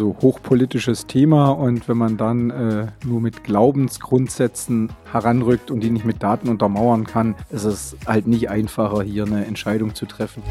[0.00, 6.06] Also hochpolitisches Thema und wenn man dann äh, nur mit Glaubensgrundsätzen heranrückt und die nicht
[6.06, 10.42] mit Daten untermauern kann, ist es halt nicht einfacher, hier eine Entscheidung zu treffen.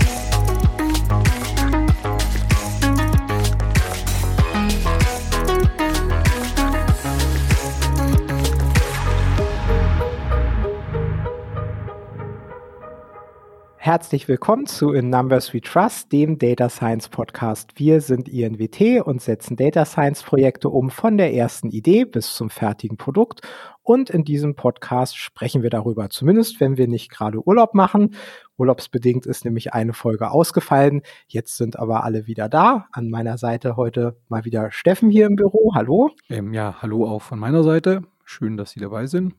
[13.90, 17.72] Herzlich willkommen zu In Numbers We Trust, dem Data Science Podcast.
[17.78, 22.52] Wir sind INWT und setzen Data Science Projekte um von der ersten Idee bis zum
[22.52, 23.42] fertigen Produkt.
[23.82, 28.14] Und in diesem Podcast sprechen wir darüber, zumindest wenn wir nicht gerade Urlaub machen.
[28.58, 31.02] Urlaubsbedingt ist nämlich eine Folge ausgefallen.
[31.28, 32.86] Jetzt sind aber alle wieder da.
[32.92, 35.74] An meiner Seite heute mal wieder Steffen hier im Büro.
[35.74, 36.12] Hallo.
[36.30, 38.04] Ähm, ja, hallo auch von meiner Seite.
[38.24, 39.34] Schön, dass Sie dabei sind.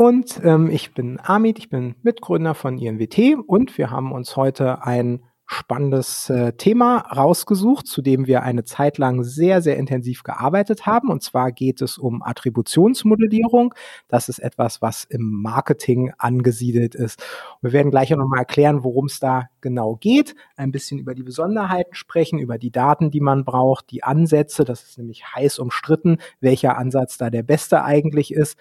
[0.00, 4.82] Und ähm, ich bin Amit, ich bin Mitgründer von INWT und wir haben uns heute
[4.82, 10.86] ein spannendes äh, Thema rausgesucht, zu dem wir eine Zeit lang sehr, sehr intensiv gearbeitet
[10.86, 11.10] haben.
[11.10, 13.74] Und zwar geht es um Attributionsmodellierung.
[14.08, 17.20] Das ist etwas, was im Marketing angesiedelt ist.
[17.60, 21.14] Und wir werden gleich auch nochmal erklären, worum es da genau geht, ein bisschen über
[21.14, 24.64] die Besonderheiten sprechen, über die Daten, die man braucht, die Ansätze.
[24.64, 28.56] Das ist nämlich heiß umstritten, welcher Ansatz da der beste eigentlich ist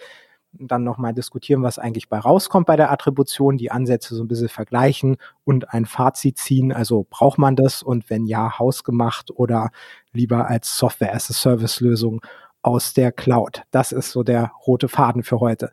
[0.51, 4.49] dann nochmal diskutieren, was eigentlich bei rauskommt bei der Attribution, die Ansätze so ein bisschen
[4.49, 6.71] vergleichen und ein Fazit ziehen.
[6.71, 9.69] Also braucht man das und wenn ja, hausgemacht oder
[10.11, 12.21] lieber als Software as a Service Lösung
[12.61, 13.63] aus der Cloud.
[13.71, 15.71] Das ist so der rote Faden für heute.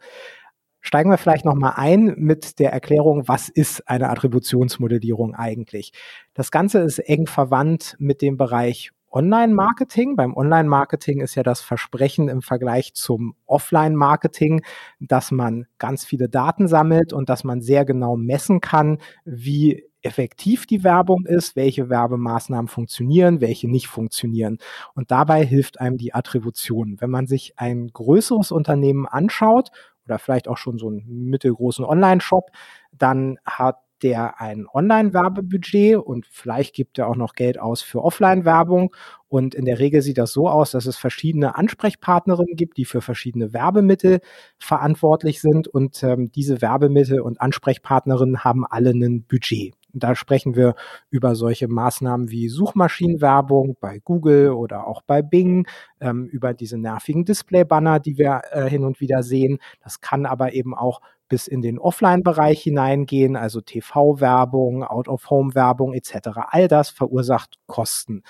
[0.80, 5.92] Steigen wir vielleicht nochmal ein mit der Erklärung, was ist eine Attributionsmodellierung eigentlich?
[6.32, 10.16] Das Ganze ist eng verwandt mit dem Bereich Online-Marketing.
[10.16, 14.62] Beim Online-Marketing ist ja das Versprechen im Vergleich zum Offline-Marketing,
[15.00, 20.66] dass man ganz viele Daten sammelt und dass man sehr genau messen kann, wie effektiv
[20.66, 24.58] die Werbung ist, welche Werbemaßnahmen funktionieren, welche nicht funktionieren.
[24.94, 26.96] Und dabei hilft einem die Attribution.
[27.00, 29.70] Wenn man sich ein größeres Unternehmen anschaut
[30.04, 32.50] oder vielleicht auch schon so einen mittelgroßen Online-Shop,
[32.92, 38.94] dann hat der ein Online-Werbebudget und vielleicht gibt er auch noch Geld aus für Offline-Werbung.
[39.28, 43.00] Und in der Regel sieht das so aus, dass es verschiedene Ansprechpartnerinnen gibt, die für
[43.00, 44.20] verschiedene Werbemittel
[44.58, 45.66] verantwortlich sind.
[45.66, 49.74] Und ähm, diese Werbemittel und Ansprechpartnerinnen haben alle ein Budget.
[49.92, 50.74] Da sprechen wir
[51.08, 55.66] über solche Maßnahmen wie Suchmaschinenwerbung bei Google oder auch bei Bing,
[56.00, 59.58] ähm, über diese nervigen Display-Banner, die wir äh, hin und wieder sehen.
[59.82, 66.28] Das kann aber eben auch bis in den Offline-Bereich hineingehen, also TV-Werbung, Out-of-Home-Werbung etc.
[66.48, 68.22] All das verursacht Kosten.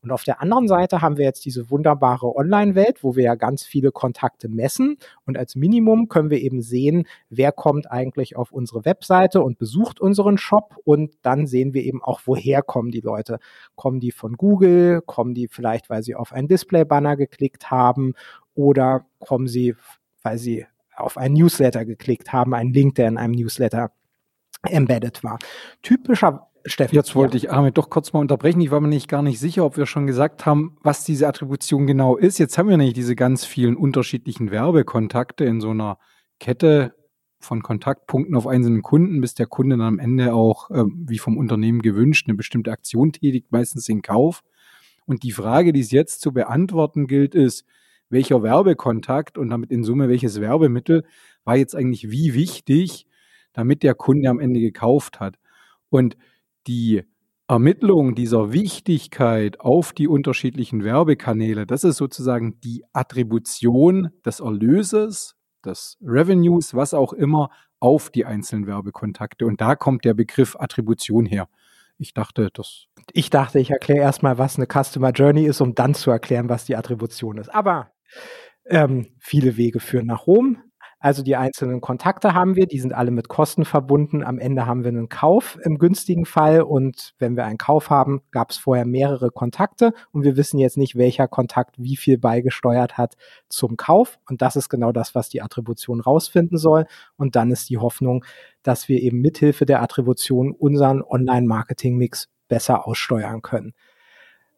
[0.00, 3.64] Und auf der anderen Seite haben wir jetzt diese wunderbare Online-Welt, wo wir ja ganz
[3.64, 4.96] viele Kontakte messen.
[5.26, 10.00] Und als Minimum können wir eben sehen, wer kommt eigentlich auf unsere Webseite und besucht
[10.00, 10.76] unseren Shop.
[10.84, 13.38] Und dann sehen wir eben auch, woher kommen die Leute.
[13.74, 15.02] Kommen die von Google?
[15.04, 18.14] Kommen die vielleicht, weil sie auf einen Display-Banner geklickt haben?
[18.54, 19.74] Oder kommen sie,
[20.22, 20.66] weil sie
[21.00, 23.92] auf einen Newsletter geklickt haben, einen Link, der in einem Newsletter
[24.62, 25.38] embedded war.
[25.82, 26.94] Typischer Steffen.
[26.94, 27.44] Jetzt wollte ja.
[27.44, 28.60] ich Armin doch kurz mal unterbrechen.
[28.60, 31.86] Ich war mir nicht gar nicht sicher, ob wir schon gesagt haben, was diese Attribution
[31.86, 32.38] genau ist.
[32.38, 35.98] Jetzt haben wir nämlich diese ganz vielen unterschiedlichen Werbekontakte in so einer
[36.40, 36.94] Kette
[37.40, 41.36] von Kontaktpunkten auf einzelnen Kunden, bis der Kunde dann am Ende auch, äh, wie vom
[41.36, 44.42] Unternehmen gewünscht, eine bestimmte Aktion tätigt, meistens den Kauf.
[45.06, 47.64] Und die Frage, die es jetzt zu beantworten gilt, ist,
[48.10, 51.04] welcher Werbekontakt und damit in Summe welches Werbemittel
[51.44, 53.06] war jetzt eigentlich wie wichtig,
[53.52, 55.36] damit der Kunde am Ende gekauft hat.
[55.90, 56.16] Und
[56.66, 57.02] die
[57.48, 65.96] Ermittlung dieser Wichtigkeit auf die unterschiedlichen Werbekanäle, das ist sozusagen die Attribution des Erlöses, des
[66.02, 69.46] Revenues, was auch immer, auf die einzelnen Werbekontakte.
[69.46, 71.48] Und da kommt der Begriff Attribution her.
[71.96, 72.86] Ich dachte, das.
[73.12, 76.64] Ich dachte, ich erkläre erstmal, was eine Customer Journey ist, um dann zu erklären, was
[76.64, 77.52] die Attribution ist.
[77.52, 77.90] Aber
[78.66, 80.62] ähm, viele Wege führen nach Rom.
[81.00, 84.24] Also die einzelnen Kontakte haben wir, die sind alle mit Kosten verbunden.
[84.24, 88.20] Am Ende haben wir einen Kauf im günstigen Fall und wenn wir einen Kauf haben,
[88.32, 92.98] gab es vorher mehrere Kontakte und wir wissen jetzt nicht, welcher Kontakt wie viel beigesteuert
[92.98, 93.16] hat
[93.48, 97.70] zum Kauf und das ist genau das, was die Attribution rausfinden soll und dann ist
[97.70, 98.24] die Hoffnung,
[98.64, 103.72] dass wir eben mithilfe der Attribution unseren Online-Marketing-Mix besser aussteuern können.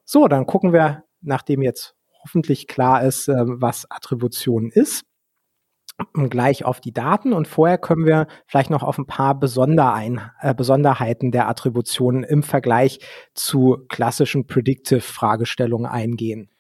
[0.07, 5.05] So, dann gucken wir, nachdem jetzt hoffentlich klar ist, äh, was Attribution ist,
[6.31, 10.55] gleich auf die Daten und vorher können wir vielleicht noch auf ein paar Besonderein, äh,
[10.55, 13.01] Besonderheiten der Attribution im Vergleich
[13.35, 16.51] zu klassischen Predictive-Fragestellungen eingehen.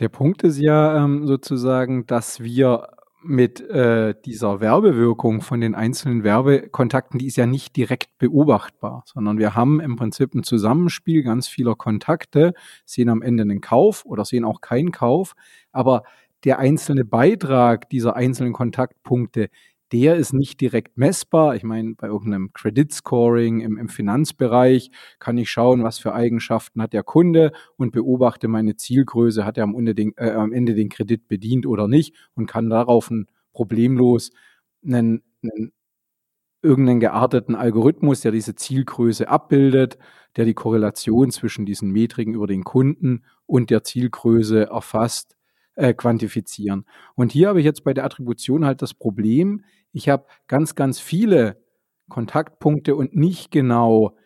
[0.00, 2.88] Der Punkt ist ja ähm, sozusagen, dass wir
[3.24, 9.38] mit äh, dieser Werbewirkung von den einzelnen Werbekontakten, die ist ja nicht direkt beobachtbar, sondern
[9.38, 12.54] wir haben im Prinzip ein Zusammenspiel ganz vieler Kontakte,
[12.84, 15.34] sehen am Ende einen Kauf oder sehen auch keinen Kauf,
[15.72, 16.02] aber
[16.44, 19.48] der einzelne Beitrag dieser einzelnen Kontaktpunkte,
[19.94, 21.54] der ist nicht direkt messbar.
[21.54, 26.82] Ich meine, bei irgendeinem Credit Scoring im, im, Finanzbereich kann ich schauen, was für Eigenschaften
[26.82, 30.74] hat der Kunde und beobachte meine Zielgröße, hat er am Ende den, äh, am Ende
[30.74, 34.32] den Kredit bedient oder nicht und kann darauf ein problemlos
[34.84, 35.72] einen, einen
[36.60, 39.96] irgendeinen gearteten Algorithmus, der diese Zielgröße abbildet,
[40.36, 45.36] der die Korrelation zwischen diesen Metriken über den Kunden und der Zielgröße erfasst,
[45.76, 46.84] äh, quantifizieren.
[47.14, 50.98] Und hier habe ich jetzt bei der Attribution halt das Problem, ich habe ganz, ganz
[50.98, 51.62] viele
[52.08, 54.16] Kontaktpunkte und nicht genau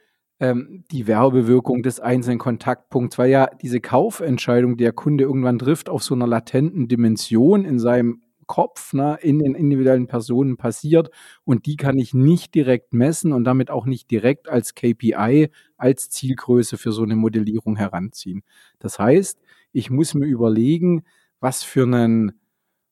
[0.41, 5.89] ähm, die Werbewirkung des einzelnen Kontaktpunkts, weil ja diese Kaufentscheidung, die der Kunde irgendwann trifft,
[5.89, 11.11] auf so einer latenten Dimension in seinem Kopf, ne, in den individuellen Personen passiert
[11.45, 16.09] und die kann ich nicht direkt messen und damit auch nicht direkt als KPI, als
[16.09, 18.43] Zielgröße für so eine Modellierung heranziehen.
[18.79, 19.39] Das heißt,
[19.73, 21.05] ich muss mir überlegen,
[21.40, 22.32] was für einen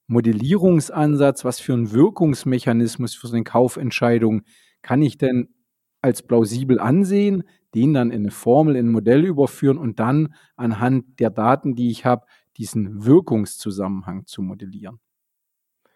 [0.07, 4.43] Modellierungsansatz, was für einen Wirkungsmechanismus für so eine Kaufentscheidung
[4.83, 5.49] kann ich denn
[6.01, 7.43] als plausibel ansehen,
[7.75, 11.91] den dann in eine Formel, in ein Modell überführen und dann anhand der Daten, die
[11.91, 12.27] ich habe,
[12.57, 15.01] diesen Wirkungszusammenhang zu modellieren.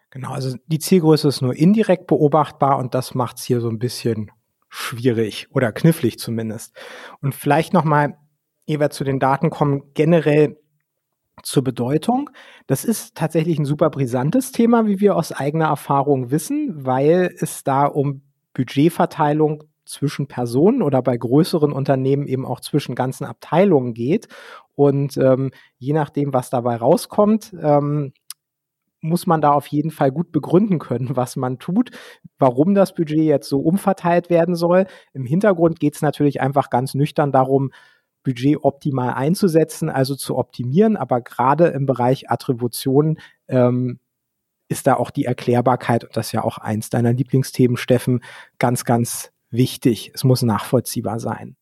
[0.09, 3.79] Genau, also die Zielgröße ist nur indirekt beobachtbar und das macht es hier so ein
[3.79, 4.29] bisschen
[4.69, 6.75] schwierig oder knifflig zumindest.
[7.21, 8.17] Und vielleicht nochmal,
[8.67, 10.57] ehe wir zu den Daten kommen, generell
[11.43, 12.29] zur Bedeutung.
[12.67, 17.63] Das ist tatsächlich ein super brisantes Thema, wie wir aus eigener Erfahrung wissen, weil es
[17.63, 18.21] da um
[18.53, 24.27] Budgetverteilung zwischen Personen oder bei größeren Unternehmen eben auch zwischen ganzen Abteilungen geht.
[24.75, 28.13] Und ähm, je nachdem, was dabei rauskommt, ähm,
[29.01, 31.91] muss man da auf jeden Fall gut begründen können, was man tut,
[32.37, 34.85] warum das Budget jetzt so umverteilt werden soll.
[35.13, 37.71] Im Hintergrund geht es natürlich einfach ganz nüchtern darum,
[38.23, 40.97] Budget optimal einzusetzen, also zu optimieren.
[40.97, 43.99] Aber gerade im Bereich Attribution ähm,
[44.67, 48.21] ist da auch die Erklärbarkeit, und das ist ja auch eins deiner Lieblingsthemen, Steffen,
[48.57, 50.11] ganz, ganz wichtig.
[50.13, 51.55] Es muss nachvollziehbar sein.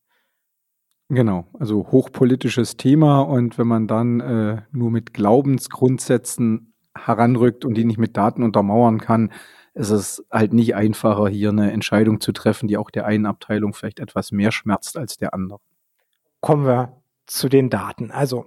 [1.08, 7.84] Genau, also hochpolitisches Thema und wenn man dann äh, nur mit Glaubensgrundsätzen heranrückt und die
[7.84, 9.32] nicht mit Daten untermauern kann,
[9.74, 13.74] ist es halt nicht einfacher, hier eine Entscheidung zu treffen, die auch der einen Abteilung
[13.74, 15.60] vielleicht etwas mehr schmerzt als der anderen
[16.40, 18.10] kommen wir zu den Daten.
[18.10, 18.46] Also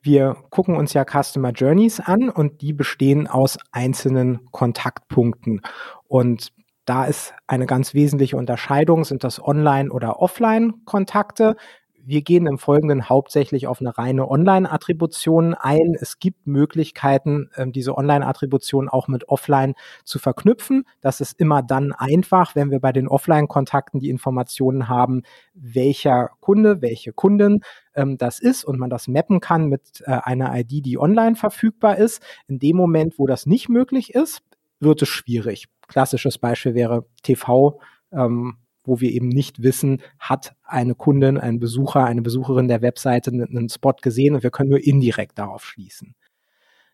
[0.00, 5.60] wir gucken uns ja Customer Journeys an und die bestehen aus einzelnen Kontaktpunkten.
[6.08, 6.52] Und
[6.84, 11.56] da ist eine ganz wesentliche Unterscheidung, sind das Online- oder Offline-Kontakte
[12.04, 15.96] wir gehen im Folgenden hauptsächlich auf eine reine Online-Attribution ein.
[16.00, 20.84] Es gibt Möglichkeiten, ähm, diese Online-Attribution auch mit Offline zu verknüpfen.
[21.00, 25.22] Das ist immer dann einfach, wenn wir bei den Offline-Kontakten die Informationen haben,
[25.54, 27.60] welcher Kunde, welche Kundin
[27.94, 31.98] ähm, das ist und man das mappen kann mit äh, einer ID, die online verfügbar
[31.98, 32.22] ist.
[32.48, 34.42] In dem Moment, wo das nicht möglich ist,
[34.80, 35.66] wird es schwierig.
[35.86, 37.80] Klassisches Beispiel wäre TV.
[38.12, 43.30] Ähm, wo wir eben nicht wissen, hat eine Kundin, ein Besucher, eine Besucherin der Webseite
[43.30, 46.14] einen Spot gesehen und wir können nur indirekt darauf schließen.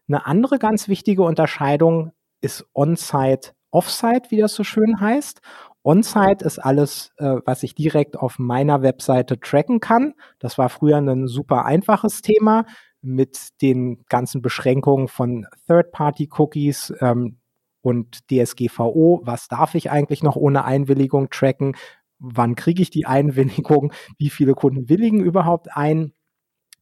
[0.08, 5.40] Eine andere ganz wichtige Unterscheidung ist On-Site, Off-Site, wie das so schön heißt.
[5.84, 10.14] On-Site ist alles, äh, was ich direkt auf meiner Webseite tracken kann.
[10.38, 12.64] Das war früher ein super einfaches Thema
[13.00, 17.38] mit den ganzen Beschränkungen von Third-Party-Cookies, ähm,
[17.80, 21.76] und DSGVO, was darf ich eigentlich noch ohne Einwilligung tracken?
[22.18, 23.92] Wann kriege ich die Einwilligung?
[24.18, 26.12] Wie viele Kunden willigen überhaupt ein?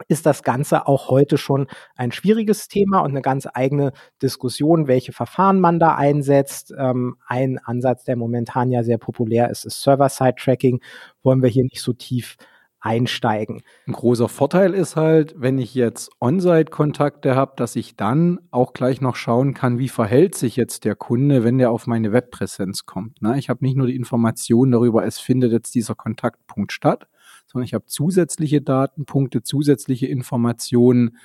[0.09, 5.13] ist das Ganze auch heute schon ein schwieriges Thema und eine ganz eigene Diskussion, welche
[5.13, 6.73] Verfahren man da einsetzt.
[6.79, 10.81] Ähm, ein Ansatz, der momentan ja sehr populär ist, ist Server-Side-Tracking.
[11.23, 12.37] Wollen wir hier nicht so tief
[12.81, 13.63] einsteigen.
[13.87, 19.01] Ein großer Vorteil ist halt, wenn ich jetzt On-Site-Kontakte habe, dass ich dann auch gleich
[19.01, 23.21] noch schauen kann, wie verhält sich jetzt der Kunde, wenn der auf meine Webpräsenz kommt.
[23.23, 23.39] Ne?
[23.39, 27.09] Ich habe nicht nur die Information darüber, es findet jetzt dieser Kontaktpunkt statt,
[27.47, 31.17] sondern ich habe zusätzliche Datenpunkte, zusätzliche Informationen,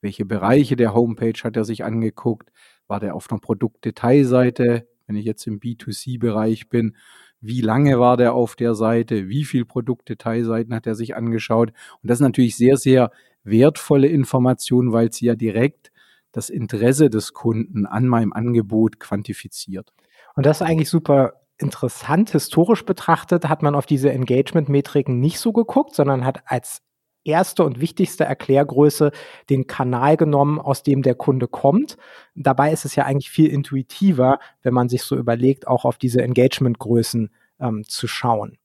[0.00, 2.50] welche Bereiche der Homepage hat er sich angeguckt,
[2.86, 6.96] war der auf einer Produktdetailseite, wenn ich jetzt im B2C-Bereich bin,
[7.40, 11.72] wie lange war der auf der Seite, wie viel Produktdetailseiten hat er sich angeschaut.
[12.02, 13.10] Und das ist natürlich sehr, sehr
[13.44, 15.92] wertvolle Information, weil sie ja direkt
[16.32, 19.92] das Interesse des Kunden an meinem Angebot quantifiziert.
[20.34, 22.30] Und das ist eigentlich super interessant.
[22.30, 26.82] Historisch betrachtet hat man auf diese Engagement-Metriken nicht so geguckt, sondern hat als
[27.26, 29.12] erste und wichtigste Erklärgröße
[29.50, 31.96] den Kanal genommen, aus dem der Kunde kommt.
[32.34, 36.22] Dabei ist es ja eigentlich viel intuitiver, wenn man sich so überlegt, auch auf diese
[36.22, 37.30] Engagementgrößen
[37.60, 38.58] ähm, zu schauen.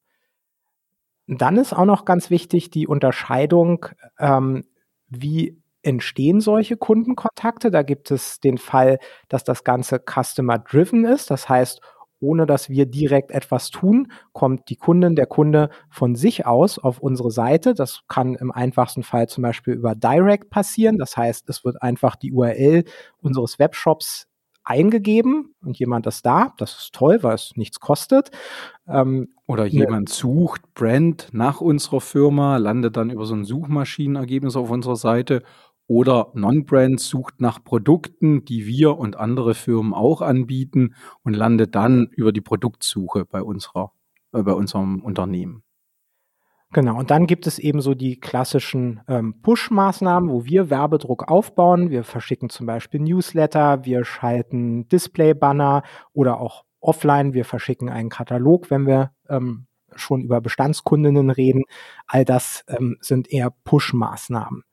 [1.27, 3.85] Dann ist auch noch ganz wichtig die Unterscheidung,
[4.19, 4.65] ähm,
[5.07, 7.71] wie entstehen solche Kundenkontakte.
[7.71, 8.99] Da gibt es den Fall,
[9.29, 11.31] dass das Ganze Customer-Driven ist.
[11.31, 11.81] Das heißt,
[12.21, 16.99] ohne dass wir direkt etwas tun, kommt die Kundin, der Kunde von sich aus auf
[16.99, 17.73] unsere Seite.
[17.73, 20.97] Das kann im einfachsten Fall zum Beispiel über Direct passieren.
[20.97, 22.85] Das heißt, es wird einfach die URL
[23.21, 24.27] unseres Webshops
[24.63, 26.53] eingegeben und jemand ist da.
[26.57, 28.29] Das ist toll, weil es nichts kostet.
[28.87, 34.55] Ähm, Oder jemand ne, sucht Brand nach unserer Firma, landet dann über so ein Suchmaschinenergebnis
[34.55, 35.43] auf unserer Seite
[35.91, 42.07] oder Non-Brand sucht nach Produkten, die wir und andere Firmen auch anbieten und landet dann
[42.15, 43.91] über die Produktsuche bei unserer,
[44.31, 45.63] äh, bei unserem Unternehmen.
[46.71, 51.89] Genau, und dann gibt es eben so die klassischen ähm, Push-Maßnahmen, wo wir Werbedruck aufbauen.
[51.89, 55.83] Wir verschicken zum Beispiel Newsletter, wir schalten Display-Banner
[56.13, 61.63] oder auch offline, wir verschicken einen Katalog, wenn wir ähm, schon über Bestandskundinnen reden.
[62.07, 64.63] All das ähm, sind eher Push-Maßnahmen.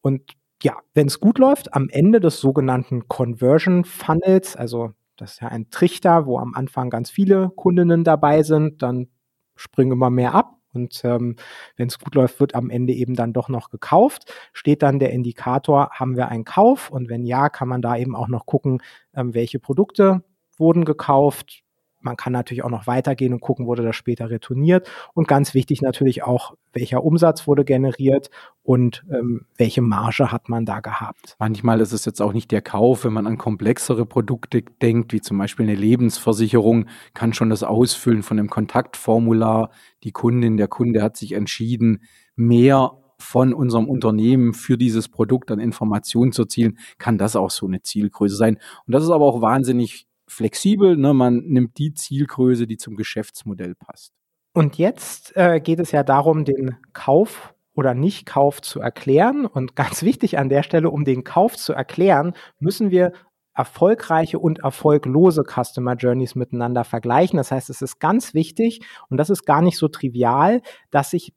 [0.00, 5.42] Und ja, wenn es gut läuft, am Ende des sogenannten Conversion Funnels, also das ist
[5.42, 9.08] ja ein Trichter, wo am Anfang ganz viele Kundinnen dabei sind, dann
[9.54, 10.56] springen immer mehr ab.
[10.72, 11.36] Und ähm,
[11.76, 14.32] wenn es gut läuft, wird am Ende eben dann doch noch gekauft.
[14.52, 16.90] Steht dann der Indikator, haben wir einen Kauf?
[16.90, 18.82] Und wenn ja, kann man da eben auch noch gucken,
[19.14, 20.24] ähm, welche Produkte
[20.56, 21.62] wurden gekauft,
[22.04, 24.88] man kann natürlich auch noch weitergehen und gucken, wurde das später retourniert.
[25.14, 28.30] Und ganz wichtig natürlich auch, welcher Umsatz wurde generiert
[28.62, 31.36] und ähm, welche Marge hat man da gehabt.
[31.38, 35.20] Manchmal ist es jetzt auch nicht der Kauf, wenn man an komplexere Produkte denkt, wie
[35.20, 39.70] zum Beispiel eine Lebensversicherung, kann schon das Ausfüllen von einem Kontaktformular.
[40.02, 42.02] Die Kundin, der Kunde hat sich entschieden,
[42.36, 47.66] mehr von unserem Unternehmen für dieses Produkt an Informationen zu erzielen, kann das auch so
[47.66, 48.58] eine Zielgröße sein.
[48.86, 50.96] Und das ist aber auch wahnsinnig flexibel.
[50.96, 51.14] Ne?
[51.14, 54.12] Man nimmt die Zielgröße, die zum Geschäftsmodell passt.
[54.52, 59.46] Und jetzt äh, geht es ja darum, den Kauf oder Nicht-Kauf zu erklären.
[59.46, 63.12] Und ganz wichtig an der Stelle, um den Kauf zu erklären, müssen wir
[63.56, 67.36] erfolgreiche und erfolglose Customer Journeys miteinander vergleichen.
[67.36, 71.34] Das heißt, es ist ganz wichtig und das ist gar nicht so trivial, dass ich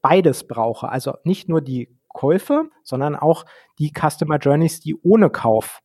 [0.00, 0.88] beides brauche.
[0.88, 3.44] Also nicht nur die Käufe, sondern auch
[3.78, 5.80] die Customer Journeys, die ohne Kauf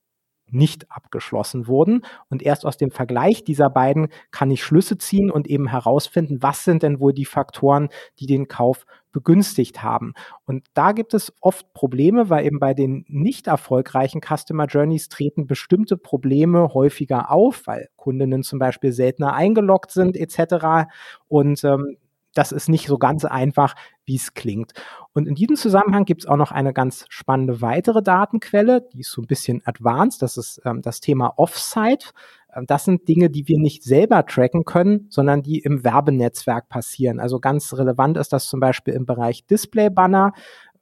[0.53, 2.05] nicht abgeschlossen wurden.
[2.29, 6.63] Und erst aus dem Vergleich dieser beiden kann ich Schlüsse ziehen und eben herausfinden, was
[6.63, 10.13] sind denn wohl die Faktoren, die den Kauf begünstigt haben.
[10.45, 15.47] Und da gibt es oft Probleme, weil eben bei den nicht erfolgreichen Customer Journeys treten
[15.47, 20.89] bestimmte Probleme häufiger auf, weil Kundinnen zum Beispiel seltener eingeloggt sind etc.
[21.27, 21.97] Und ähm,
[22.33, 23.75] das ist nicht so ganz einfach,
[24.05, 24.73] wie es klingt.
[25.13, 29.11] Und in diesem Zusammenhang gibt es auch noch eine ganz spannende weitere Datenquelle, die ist
[29.11, 32.11] so ein bisschen advanced, das ist ähm, das Thema Offsite.
[32.55, 37.19] Ähm, das sind Dinge, die wir nicht selber tracken können, sondern die im Werbenetzwerk passieren.
[37.19, 40.33] Also ganz relevant ist das zum Beispiel im Bereich Display-Banner,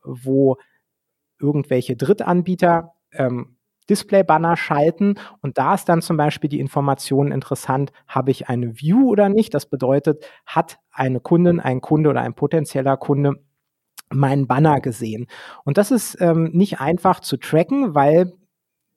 [0.04, 0.58] wo
[1.40, 3.58] irgendwelche Drittanbieter ähm,
[3.92, 9.10] Display-Banner schalten und da ist dann zum Beispiel die Information interessant, habe ich eine View
[9.10, 9.54] oder nicht?
[9.54, 13.34] Das bedeutet, hat eine Kundin, ein Kunde oder ein potenzieller Kunde
[14.10, 15.28] meinen Banner gesehen?
[15.66, 18.32] Und das ist ähm, nicht einfach zu tracken, weil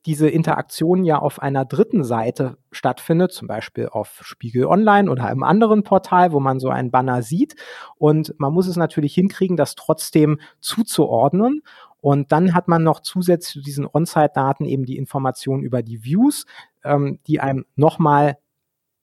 [0.06, 5.42] diese Interaktion ja auf einer dritten Seite stattfindet, zum Beispiel auf Spiegel Online oder einem
[5.42, 7.56] anderen Portal, wo man so einen Banner sieht.
[7.96, 11.62] Und man muss es natürlich hinkriegen, das trotzdem zuzuordnen.
[12.00, 16.44] Und dann hat man noch zusätzlich zu diesen On-Site-Daten eben die Informationen über die Views,
[16.84, 18.36] ähm, die einem nochmal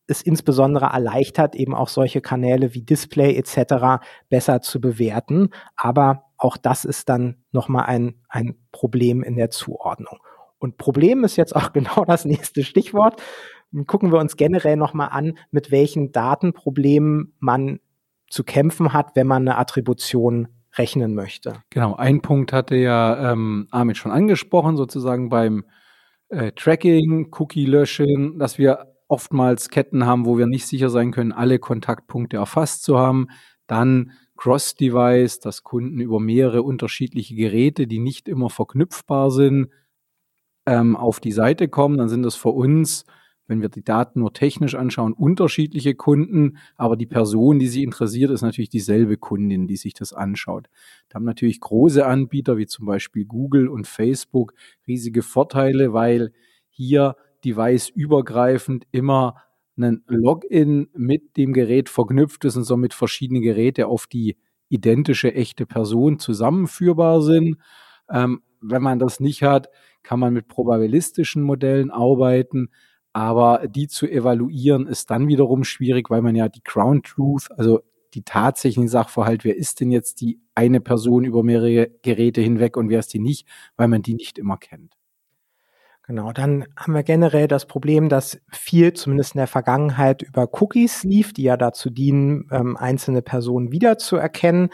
[0.06, 4.04] es insbesondere erleichtert, eben auch solche Kanäle wie Display etc.
[4.30, 5.50] besser zu bewerten.
[5.76, 10.20] Aber auch das ist dann nochmal ein, ein Problem in der Zuordnung.
[10.62, 13.22] Und Problem ist jetzt auch genau das nächste Stichwort.
[13.88, 17.80] Gucken wir uns generell nochmal an, mit welchen Datenproblemen man
[18.30, 21.64] zu kämpfen hat, wenn man eine Attribution rechnen möchte.
[21.70, 25.66] Genau, ein Punkt hatte ja ähm, Amit schon angesprochen, sozusagen beim
[26.30, 31.34] äh, Tracking, Cookie löschen, dass wir oftmals Ketten haben, wo wir nicht sicher sein können,
[31.34, 33.28] alle Kontaktpunkte erfasst zu haben.
[33.68, 39.70] Dann Cross-Device, dass Kunden über mehrere unterschiedliche Geräte, die nicht immer verknüpfbar sind,
[40.66, 41.98] ähm, auf die Seite kommen.
[41.98, 43.06] Dann sind das für uns
[43.52, 48.32] wenn wir die Daten nur technisch anschauen, unterschiedliche Kunden, aber die Person, die sie interessiert,
[48.32, 50.70] ist natürlich dieselbe Kundin, die sich das anschaut.
[51.10, 54.54] Da haben natürlich große Anbieter wie zum Beispiel Google und Facebook
[54.88, 56.32] riesige Vorteile, weil
[56.70, 59.36] hier device-übergreifend immer
[59.78, 64.38] ein Login mit dem Gerät verknüpft ist und somit verschiedene Geräte auf die
[64.70, 67.58] identische echte Person zusammenführbar sind.
[68.10, 69.70] Ähm, wenn man das nicht hat,
[70.04, 72.70] kann man mit probabilistischen Modellen arbeiten.
[73.14, 77.82] Aber die zu evaluieren ist dann wiederum schwierig, weil man ja die Ground Truth, also
[78.14, 82.90] die tatsächlichen Sachverhalt, wer ist denn jetzt die eine Person über mehrere Geräte hinweg und
[82.90, 84.96] wer ist die nicht, weil man die nicht immer kennt.
[86.04, 91.04] Genau, dann haben wir generell das Problem, dass viel, zumindest in der Vergangenheit, über Cookies
[91.04, 94.72] lief, die ja dazu dienen, ähm, einzelne Personen wiederzuerkennen.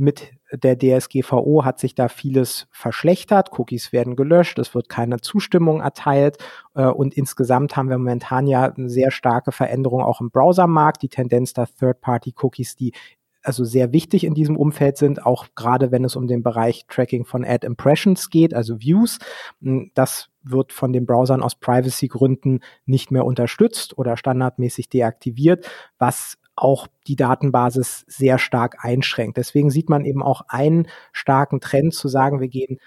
[0.00, 3.50] Mit der DSGVO hat sich da vieles verschlechtert.
[3.58, 6.38] Cookies werden gelöscht, es wird keine Zustimmung erteilt
[6.76, 11.02] äh, und insgesamt haben wir momentan ja eine sehr starke Veränderung auch im Browsermarkt.
[11.02, 12.92] Die Tendenz, dass Third-Party-Cookies, die
[13.42, 17.24] also sehr wichtig in diesem Umfeld sind, auch gerade wenn es um den Bereich Tracking
[17.24, 19.18] von Ad Impressions geht, also Views.
[19.60, 26.38] Hm, das wird von den Browsern aus Privacy-Gründen nicht mehr unterstützt oder standardmäßig deaktiviert, was
[26.58, 29.36] auch die Datenbasis sehr stark einschränkt.
[29.36, 32.78] Deswegen sieht man eben auch einen starken Trend zu sagen, wir gehen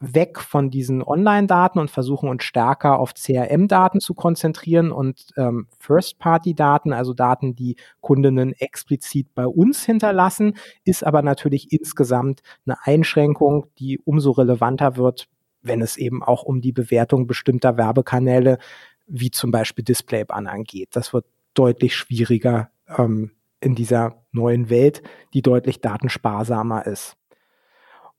[0.00, 6.92] weg von diesen Online-Daten und versuchen uns stärker auf CRM-Daten zu konzentrieren und ähm, First-Party-Daten,
[6.92, 13.98] also Daten, die Kundinnen explizit bei uns hinterlassen, ist aber natürlich insgesamt eine Einschränkung, die
[14.00, 15.28] umso relevanter wird,
[15.62, 18.58] wenn es eben auch um die Bewertung bestimmter Werbekanäle
[19.06, 20.96] wie zum Beispiel Display-Bannern geht.
[20.96, 27.16] Das wird deutlich schwieriger ähm, in dieser neuen Welt, die deutlich datensparsamer ist.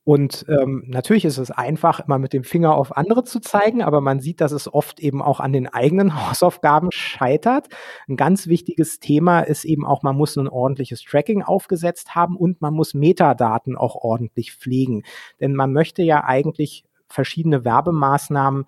[0.06, 4.00] Und ähm, natürlich ist es einfach, immer mit dem Finger auf andere zu zeigen, aber
[4.00, 7.66] man sieht, dass es oft eben auch an den eigenen Hausaufgaben scheitert.
[8.08, 12.60] Ein ganz wichtiges Thema ist eben auch, man muss ein ordentliches Tracking aufgesetzt haben und
[12.60, 15.02] man muss Metadaten auch ordentlich pflegen.
[15.40, 18.66] Denn man möchte ja eigentlich verschiedene Werbemaßnahmen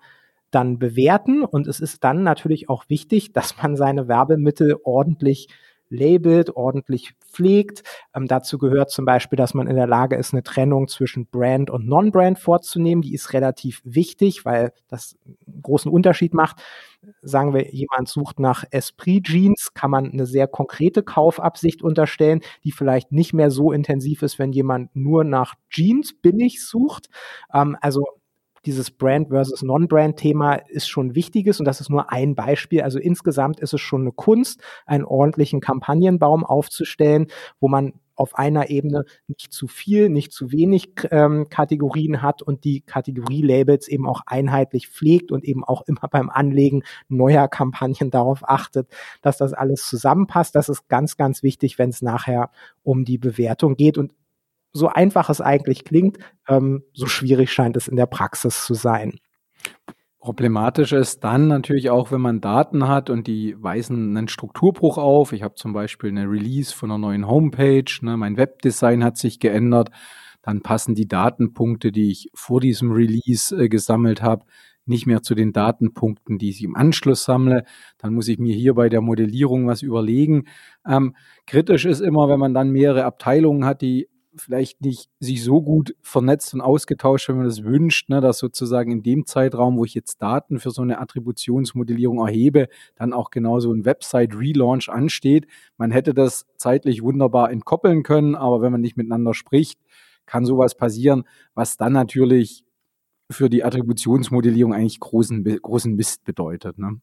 [0.51, 5.47] dann bewerten und es ist dann natürlich auch wichtig, dass man seine Werbemittel ordentlich
[5.89, 7.83] labelt, ordentlich pflegt.
[8.13, 11.69] Ähm, dazu gehört zum Beispiel, dass man in der Lage ist, eine Trennung zwischen Brand
[11.69, 13.01] und Non-Brand vorzunehmen.
[13.01, 16.61] Die ist relativ wichtig, weil das einen großen Unterschied macht.
[17.21, 22.71] Sagen wir, jemand sucht nach Esprit Jeans, kann man eine sehr konkrete Kaufabsicht unterstellen, die
[22.71, 27.09] vielleicht nicht mehr so intensiv ist, wenn jemand nur nach Jeans billig sucht.
[27.53, 28.05] Ähm, also
[28.69, 32.83] dieses Brand versus Non-Brand-Thema ist schon wichtiges und das ist nur ein Beispiel.
[32.83, 37.25] Also insgesamt ist es schon eine Kunst, einen ordentlichen Kampagnenbaum aufzustellen,
[37.59, 42.63] wo man auf einer Ebene nicht zu viel, nicht zu wenig ähm, Kategorien hat und
[42.63, 48.47] die Kategorie-Labels eben auch einheitlich pflegt und eben auch immer beim Anlegen neuer Kampagnen darauf
[48.47, 48.87] achtet,
[49.23, 50.53] dass das alles zusammenpasst.
[50.53, 52.51] Das ist ganz, ganz wichtig, wenn es nachher
[52.83, 53.97] um die Bewertung geht.
[53.97, 54.13] Und
[54.71, 59.19] so einfach es eigentlich klingt, ähm, so schwierig scheint es in der Praxis zu sein.
[60.19, 65.31] Problematisch ist dann natürlich auch, wenn man Daten hat und die weisen einen Strukturbruch auf.
[65.31, 69.39] Ich habe zum Beispiel eine Release von einer neuen Homepage, ne, mein Webdesign hat sich
[69.39, 69.91] geändert.
[70.41, 74.45] Dann passen die Datenpunkte, die ich vor diesem Release äh, gesammelt habe,
[74.85, 77.63] nicht mehr zu den Datenpunkten, die ich im Anschluss sammle.
[77.97, 80.45] Dann muss ich mir hier bei der Modellierung was überlegen.
[80.85, 85.61] Ähm, kritisch ist immer, wenn man dann mehrere Abteilungen hat, die vielleicht nicht sich so
[85.61, 89.85] gut vernetzt und ausgetauscht, wenn man das wünscht, ne, dass sozusagen in dem Zeitraum, wo
[89.85, 95.47] ich jetzt Daten für so eine Attributionsmodellierung erhebe, dann auch genauso ein Website-Relaunch ansteht.
[95.77, 99.79] Man hätte das zeitlich wunderbar entkoppeln können, aber wenn man nicht miteinander spricht,
[100.25, 101.23] kann sowas passieren,
[101.55, 102.63] was dann natürlich
[103.31, 106.77] für die Attributionsmodellierung eigentlich großen, großen Mist bedeutet.
[106.77, 107.01] Ne?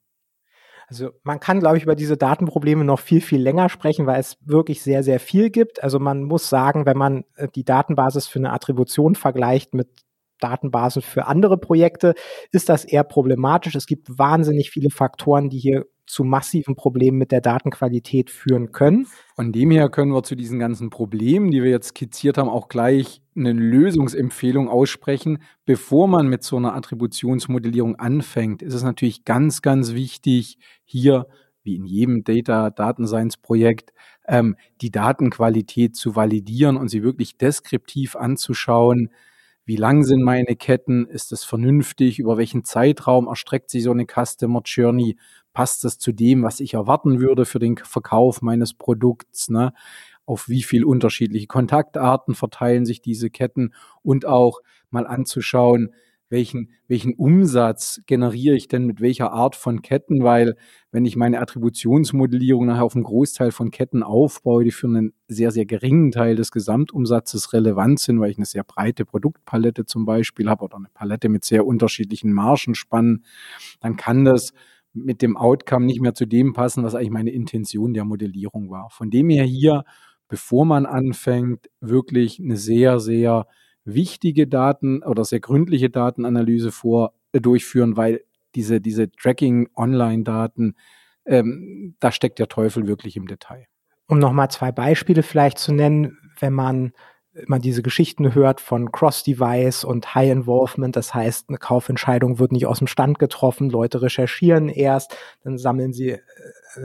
[0.89, 4.39] Also man kann, glaube ich, über diese Datenprobleme noch viel, viel länger sprechen, weil es
[4.45, 5.83] wirklich sehr, sehr viel gibt.
[5.83, 9.89] Also man muss sagen, wenn man äh, die Datenbasis für eine Attribution vergleicht mit
[10.39, 12.15] Datenbasen für andere Projekte,
[12.53, 13.75] ist das eher problematisch.
[13.75, 19.07] Es gibt wahnsinnig viele Faktoren, die hier zu massiven Problemen mit der Datenqualität führen können.
[19.35, 22.69] Von dem her können wir zu diesen ganzen Problemen, die wir jetzt skizziert haben, auch
[22.69, 25.39] gleich eine Lösungsempfehlung aussprechen.
[25.65, 31.27] Bevor man mit so einer Attributionsmodellierung anfängt, ist es natürlich ganz, ganz wichtig, hier
[31.63, 33.93] wie in jedem Data Daten Science Projekt
[34.29, 39.11] ähm, die Datenqualität zu validieren und sie wirklich deskriptiv anzuschauen,
[39.67, 41.07] wie lang sind meine Ketten?
[41.09, 42.21] Ist das vernünftig?
[42.21, 45.19] Über welchen Zeitraum erstreckt sich so eine Customer Journey?
[45.53, 49.51] Passt das zu dem, was ich erwarten würde für den Verkauf meines Produkts?
[49.51, 49.73] Ne?
[50.25, 53.75] Auf wie viel unterschiedliche Kontaktarten verteilen sich diese Ketten?
[54.03, 55.93] Und auch mal anzuschauen,
[56.29, 60.57] welchen, welchen Umsatz generiere ich denn mit welcher Art von Ketten, weil
[60.91, 65.51] wenn ich meine Attributionsmodellierung nachher auf einen Großteil von Ketten aufbaue, die für einen sehr,
[65.51, 70.49] sehr geringen Teil des Gesamtumsatzes relevant sind, weil ich eine sehr breite Produktpalette zum Beispiel
[70.49, 73.25] habe oder eine Palette mit sehr unterschiedlichen Margenspannen,
[73.81, 74.53] dann kann das
[74.93, 78.89] mit dem Outcome nicht mehr zu dem passen, was eigentlich meine Intention der Modellierung war.
[78.91, 79.85] Von dem her hier
[80.29, 83.47] bevor man anfängt, wirklich eine sehr, sehr
[83.87, 88.23] wichtige Daten oder sehr gründliche Datenanalyse vor, äh, durchführen, weil
[88.55, 90.75] diese, diese Tracking-Online-Daten,
[91.25, 93.67] ähm, da steckt der Teufel wirklich im Detail.
[94.09, 96.93] Um nochmal zwei Beispiele vielleicht zu nennen, wenn man
[97.47, 100.97] man diese Geschichten hört von Cross-Device und High Involvement.
[100.97, 103.71] Das heißt, eine Kaufentscheidung wird nicht aus dem Stand getroffen.
[103.71, 106.21] Leute recherchieren erst, dann sammeln sie äh,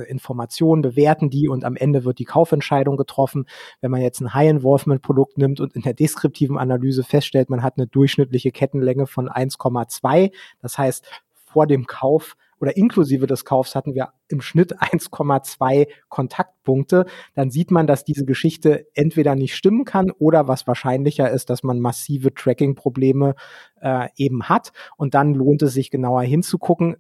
[0.08, 3.46] Informationen, bewerten die und am Ende wird die Kaufentscheidung getroffen.
[3.80, 7.88] Wenn man jetzt ein High-Involvement-Produkt nimmt und in der deskriptiven Analyse feststellt, man hat eine
[7.88, 11.06] durchschnittliche Kettenlänge von 1,2, das heißt,
[11.46, 17.72] vor dem Kauf oder inklusive des Kaufs hatten wir im Schnitt 1,2 Kontaktpunkte, dann sieht
[17.72, 22.34] man, dass diese Geschichte entweder nicht stimmen kann oder was wahrscheinlicher ist, dass man massive
[22.34, 23.36] Tracking-Probleme
[23.82, 24.72] äh, eben hat.
[24.98, 26.98] Und dann lohnt es sich genauer hinzugucken,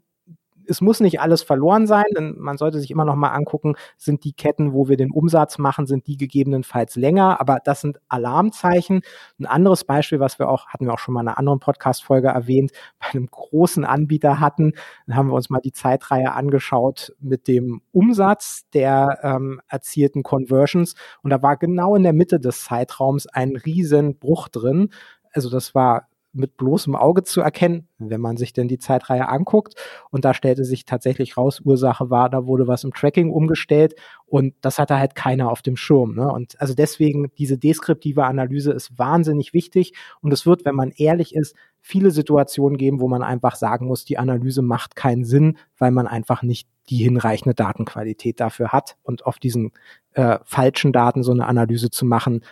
[0.67, 4.23] es muss nicht alles verloren sein, denn man sollte sich immer noch mal angucken, sind
[4.23, 9.01] die Ketten, wo wir den Umsatz machen, sind die gegebenenfalls länger, aber das sind Alarmzeichen.
[9.39, 12.27] Ein anderes Beispiel, was wir auch, hatten wir auch schon mal in einer anderen Podcast-Folge
[12.27, 14.73] erwähnt, bei einem großen Anbieter hatten,
[15.07, 20.95] dann haben wir uns mal die Zeitreihe angeschaut mit dem Umsatz der ähm, erzielten Conversions
[21.23, 24.89] und da war genau in der Mitte des Zeitraums ein riesen Bruch drin.
[25.33, 29.75] Also das war mit bloßem Auge zu erkennen, wenn man sich denn die Zeitreihe anguckt.
[30.09, 34.53] Und da stellte sich tatsächlich raus, Ursache war, da wurde was im Tracking umgestellt und
[34.61, 36.15] das hatte halt keiner auf dem Schirm.
[36.15, 36.31] Ne?
[36.31, 41.35] Und also deswegen, diese deskriptive Analyse ist wahnsinnig wichtig und es wird, wenn man ehrlich
[41.35, 45.91] ist, viele Situationen geben, wo man einfach sagen muss, die Analyse macht keinen Sinn, weil
[45.91, 48.97] man einfach nicht die hinreichende Datenqualität dafür hat.
[49.03, 49.71] Und auf diesen
[50.13, 52.43] äh, falschen Daten so eine Analyse zu machen,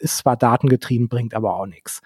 [0.00, 2.00] ist zwar datengetrieben, bringt aber auch nichts.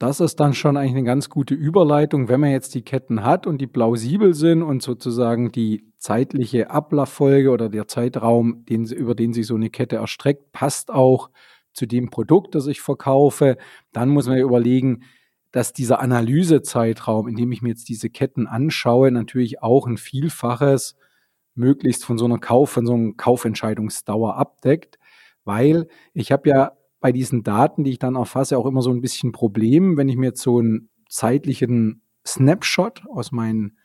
[0.00, 3.46] Das ist dann schon eigentlich eine ganz gute Überleitung, wenn man jetzt die Ketten hat
[3.46, 9.34] und die plausibel sind und sozusagen die zeitliche Ablauffolge oder der Zeitraum, den, über den
[9.34, 11.28] sich so eine Kette erstreckt, passt auch
[11.74, 13.58] zu dem Produkt, das ich verkaufe.
[13.92, 15.02] Dann muss man ja überlegen,
[15.52, 20.96] dass dieser Analysezeitraum, in dem ich mir jetzt diese Ketten anschaue, natürlich auch ein Vielfaches
[21.54, 24.98] möglichst von so einer Kauf, von so einer Kaufentscheidungsdauer abdeckt,
[25.44, 29.00] weil ich habe ja bei diesen Daten, die ich dann erfasse, auch immer so ein
[29.00, 33.78] bisschen Problem, wenn ich mir jetzt so einen zeitlichen Snapshot aus meinen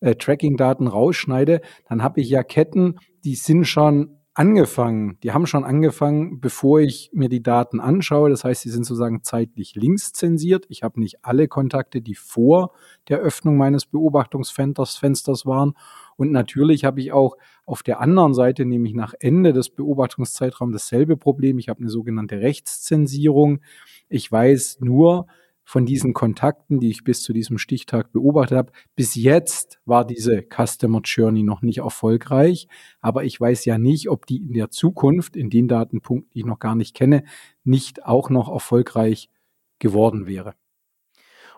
[0.00, 5.64] äh, Tracking-Daten rausschneide, dann habe ich ja Ketten, die sind schon angefangen, die haben schon
[5.64, 8.30] angefangen, bevor ich mir die Daten anschaue.
[8.30, 10.66] Das heißt, sie sind sozusagen zeitlich links zensiert.
[10.68, 12.72] Ich habe nicht alle Kontakte, die vor
[13.08, 15.74] der Öffnung meines Beobachtungsfensters Fensters waren.
[16.16, 21.16] Und natürlich habe ich auch auf der anderen Seite, nämlich nach Ende des Beobachtungszeitraums, dasselbe
[21.16, 21.58] Problem.
[21.58, 23.60] Ich habe eine sogenannte Rechtszensierung.
[24.08, 25.26] Ich weiß nur,
[25.64, 30.42] von diesen Kontakten, die ich bis zu diesem Stichtag beobachtet habe, bis jetzt war diese
[30.42, 32.68] Customer Journey noch nicht erfolgreich.
[33.00, 36.46] Aber ich weiß ja nicht, ob die in der Zukunft, in den Datenpunkten, die ich
[36.46, 37.24] noch gar nicht kenne,
[37.64, 39.28] nicht auch noch erfolgreich
[39.78, 40.54] geworden wäre.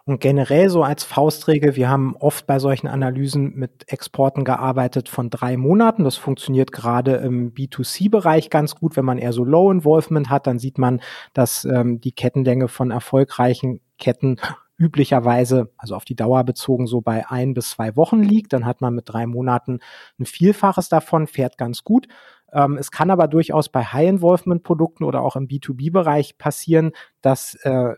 [0.06, 5.30] Und generell so als Faustregel, wir haben oft bei solchen Analysen mit Exporten gearbeitet von
[5.30, 6.04] drei Monaten.
[6.04, 8.96] Das funktioniert gerade im B2C-Bereich ganz gut.
[8.98, 11.00] Wenn man eher so Low Involvement hat, dann sieht man,
[11.32, 14.36] dass ähm, die Kettenlänge von erfolgreichen Ketten
[14.76, 18.52] üblicherweise, also auf die Dauer bezogen, so bei ein bis zwei Wochen liegt.
[18.52, 19.78] Dann hat man mit drei Monaten
[20.18, 22.08] ein Vielfaches davon, fährt ganz gut.
[22.52, 27.94] Ähm, es kann aber durchaus bei High-Involvement-Produkten oder auch im B2B-Bereich passieren, dass äh,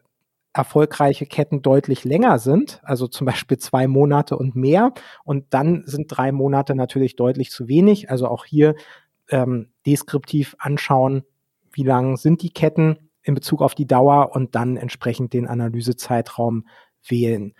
[0.57, 4.93] erfolgreiche Ketten deutlich länger sind, also zum Beispiel zwei Monate und mehr.
[5.23, 8.11] Und dann sind drei Monate natürlich deutlich zu wenig.
[8.11, 8.75] Also auch hier
[9.29, 11.25] ähm, deskriptiv anschauen,
[11.73, 16.67] wie lang sind die Ketten in Bezug auf die Dauer und dann entsprechend den Analysezeitraum
[17.07, 17.53] wählen.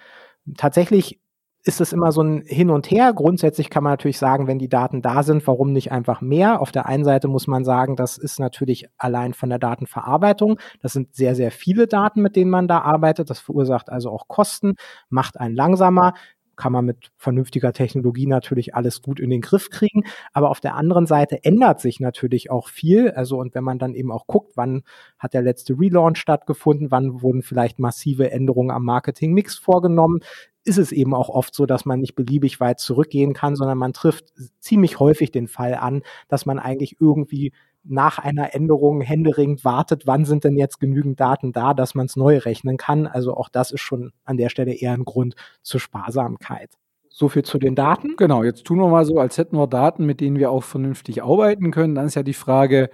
[0.57, 1.21] Tatsächlich
[1.67, 3.13] ist es immer so ein Hin und Her.
[3.13, 6.61] Grundsätzlich kann man natürlich sagen, wenn die Daten da sind, warum nicht einfach mehr?
[6.61, 10.61] Auf der einen Seite muss man sagen, das ist natürlich allein von der Datenverarbeitung.
[10.81, 13.31] Das sind sehr, sehr viele Daten, mit denen man da arbeitet.
[13.31, 14.77] Das verursacht also auch Kosten,
[15.09, 16.15] macht einen langsamer
[16.57, 20.05] kann man mit vernünftiger Technologie natürlich alles gut in den Griff kriegen.
[20.33, 23.11] Aber auf der anderen Seite ändert sich natürlich auch viel.
[23.11, 24.83] Also, und wenn man dann eben auch guckt, wann
[25.19, 30.21] hat der letzte Relaunch stattgefunden, wann wurden vielleicht massive Änderungen am Marketing-Mix vorgenommen,
[30.65, 33.93] ist es eben auch oft so, dass man nicht beliebig weit zurückgehen kann, sondern man
[33.93, 37.53] trifft ziemlich häufig den Fall an, dass man eigentlich irgendwie
[37.89, 42.17] nach einer Änderung händeringend wartet, wann sind denn jetzt genügend Daten da, dass man es
[42.17, 43.07] neu rechnen kann.
[43.07, 46.71] Also auch das ist schon an der Stelle eher ein Grund zur Sparsamkeit.
[47.09, 48.17] So viel zu den Daten.
[48.17, 51.23] Genau, jetzt tun wir mal so, als hätten wir Daten, mit denen wir auch vernünftig
[51.23, 51.95] arbeiten können.
[51.95, 52.91] Dann ist ja die Frage,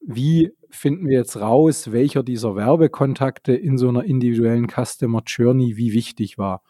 [0.00, 5.92] wie finden wir jetzt raus, welcher dieser Werbekontakte in so einer individuellen Customer Journey wie
[5.92, 6.62] wichtig war.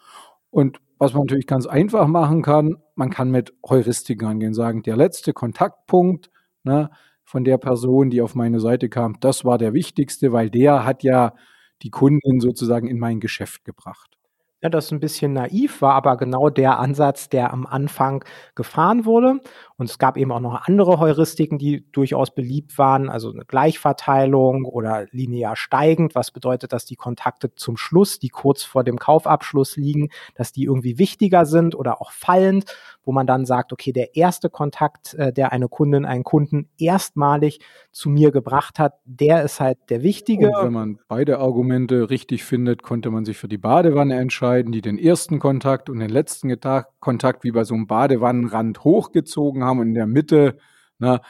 [0.50, 4.96] Und was man natürlich ganz einfach machen kann, man kann mit Heuristiken angehen, sagen, der
[4.96, 6.30] letzte Kontaktpunkt
[6.64, 6.90] ne,
[7.34, 11.02] von der Person, die auf meine Seite kam, das war der wichtigste, weil der hat
[11.02, 11.34] ja
[11.82, 14.16] die Kundin sozusagen in mein Geschäft gebracht.
[14.62, 19.04] Ja, das ist ein bisschen naiv, war aber genau der Ansatz, der am Anfang gefahren
[19.04, 19.40] wurde.
[19.76, 24.64] Und es gab eben auch noch andere Heuristiken, die durchaus beliebt waren, also eine Gleichverteilung
[24.66, 29.76] oder linear steigend, was bedeutet, dass die Kontakte zum Schluss, die kurz vor dem Kaufabschluss
[29.76, 32.66] liegen, dass die irgendwie wichtiger sind oder auch fallend,
[33.02, 37.58] wo man dann sagt, okay, der erste Kontakt, äh, der eine Kundin, einen Kunden erstmalig
[37.90, 40.50] zu mir gebracht hat, der ist halt der wichtige.
[40.50, 44.82] Und wenn man beide Argumente richtig findet, konnte man sich für die Badewanne entscheiden, die
[44.82, 46.54] den ersten Kontakt und den letzten
[47.00, 50.58] Kontakt wie bei so einem Badewannenrand hochgezogen haben und in der Mitte,
[50.98, 51.20] na,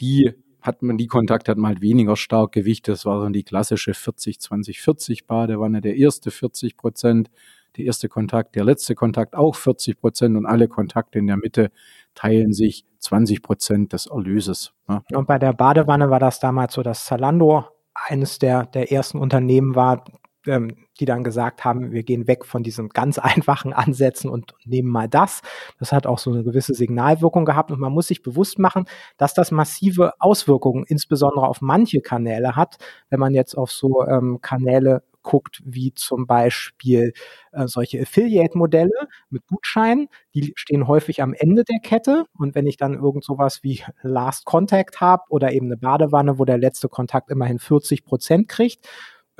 [0.00, 2.88] die hat man, die Kontakt hat man halt weniger stark Gewicht.
[2.88, 5.80] Das war dann die klassische 40, 20, 40 Badewanne.
[5.80, 7.30] Der erste 40 Prozent,
[7.76, 11.70] der erste Kontakt, der letzte Kontakt auch 40 Prozent und alle Kontakte in der Mitte
[12.14, 14.72] teilen sich 20 Prozent des Erlöses.
[14.88, 15.02] Ja.
[15.12, 19.74] Und bei der Badewanne war das damals so, dass Zalando eines der, der ersten Unternehmen
[19.74, 20.04] war,
[20.46, 24.88] ähm, die dann gesagt haben, wir gehen weg von diesen ganz einfachen Ansätzen und nehmen
[24.88, 25.42] mal das.
[25.78, 29.34] Das hat auch so eine gewisse Signalwirkung gehabt und man muss sich bewusst machen, dass
[29.34, 32.76] das massive Auswirkungen insbesondere auf manche Kanäle hat.
[33.10, 37.12] Wenn man jetzt auf so ähm, Kanäle guckt, wie zum Beispiel
[37.52, 42.24] äh, solche Affiliate-Modelle mit Gutscheinen, die stehen häufig am Ende der Kette.
[42.36, 46.44] Und wenn ich dann irgend sowas wie Last Contact habe oder eben eine Badewanne, wo
[46.44, 48.88] der letzte Kontakt immerhin 40 Prozent kriegt,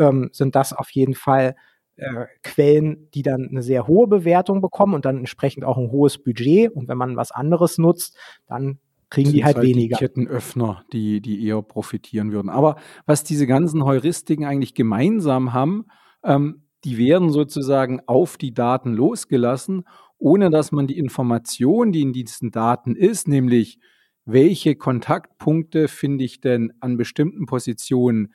[0.03, 1.55] ähm, sind das auf jeden Fall
[1.97, 6.23] äh, Quellen, die dann eine sehr hohe Bewertung bekommen und dann entsprechend auch ein hohes
[6.23, 6.71] Budget.
[6.71, 8.79] Und wenn man was anderes nutzt, dann
[9.11, 9.99] kriegen die halt, halt weniger.
[9.99, 12.49] Die Kettenöffner, die, die eher profitieren würden.
[12.49, 15.87] Aber was diese ganzen Heuristiken eigentlich gemeinsam haben,
[16.25, 19.85] ähm, die werden sozusagen auf die Daten losgelassen,
[20.19, 23.79] ohne dass man die Information, die in diesen Daten ist, nämlich
[24.25, 28.33] welche Kontaktpunkte finde ich denn an bestimmten Positionen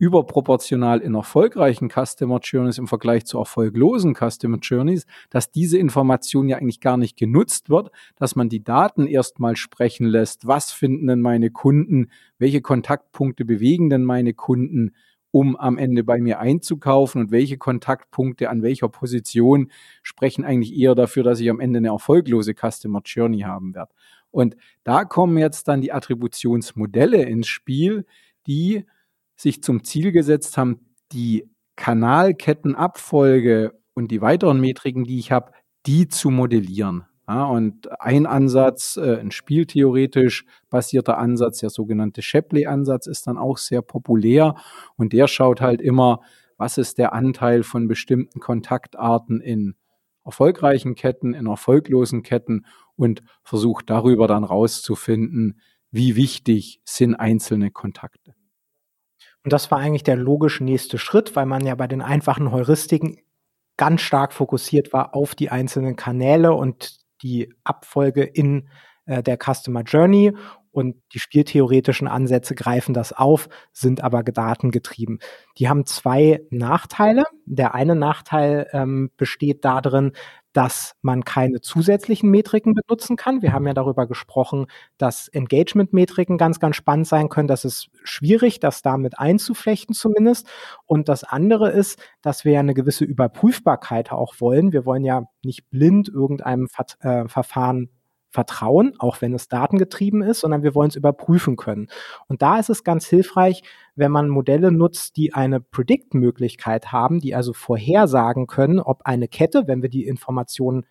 [0.00, 6.56] überproportional in erfolgreichen Customer Journeys im Vergleich zu erfolglosen Customer Journeys, dass diese Information ja
[6.56, 10.46] eigentlich gar nicht genutzt wird, dass man die Daten erstmal sprechen lässt.
[10.46, 12.08] Was finden denn meine Kunden?
[12.38, 14.94] Welche Kontaktpunkte bewegen denn meine Kunden?
[15.32, 19.70] um am Ende bei mir einzukaufen und welche Kontaktpunkte an welcher Position
[20.02, 23.92] sprechen eigentlich eher dafür, dass ich am Ende eine erfolglose Customer Journey haben werde.
[24.32, 28.06] Und da kommen jetzt dann die Attributionsmodelle ins Spiel,
[28.48, 28.86] die
[29.40, 30.80] sich zum Ziel gesetzt haben,
[31.12, 35.52] die Kanalkettenabfolge und die weiteren Metriken, die ich habe,
[35.86, 37.06] die zu modellieren.
[37.26, 43.56] Ja, und ein Ansatz, äh, ein spieltheoretisch basierter Ansatz, der sogenannte Shapley-Ansatz, ist dann auch
[43.56, 44.56] sehr populär.
[44.96, 46.20] Und der schaut halt immer,
[46.58, 49.76] was ist der Anteil von bestimmten Kontaktarten in
[50.24, 58.34] erfolgreichen Ketten, in erfolglosen Ketten und versucht darüber dann rauszufinden, wie wichtig sind einzelne Kontakte.
[59.44, 63.18] Und das war eigentlich der logisch nächste Schritt, weil man ja bei den einfachen Heuristiken
[63.76, 68.68] ganz stark fokussiert war auf die einzelnen Kanäle und die Abfolge in
[69.06, 70.34] äh, der Customer Journey
[70.72, 75.18] und die spieltheoretischen Ansätze greifen das auf, sind aber datengetrieben.
[75.58, 77.24] Die haben zwei Nachteile.
[77.44, 80.12] Der eine Nachteil ähm, besteht darin,
[80.52, 83.42] dass man keine zusätzlichen Metriken benutzen kann.
[83.42, 84.66] Wir haben ja darüber gesprochen,
[84.98, 87.48] dass Engagement-Metriken ganz, ganz spannend sein können.
[87.48, 90.48] Das ist schwierig, das damit einzuflechten zumindest.
[90.86, 94.72] Und das andere ist, dass wir ja eine gewisse Überprüfbarkeit auch wollen.
[94.72, 97.90] Wir wollen ja nicht blind irgendeinem Ver äh, Verfahren
[98.30, 101.88] vertrauen, auch wenn es datengetrieben ist, sondern wir wollen es überprüfen können.
[102.28, 103.62] Und da ist es ganz hilfreich,
[103.96, 109.66] wenn man Modelle nutzt, die eine Predict-Möglichkeit haben, die also vorhersagen können, ob eine Kette,
[109.66, 110.86] wenn wir die Informationen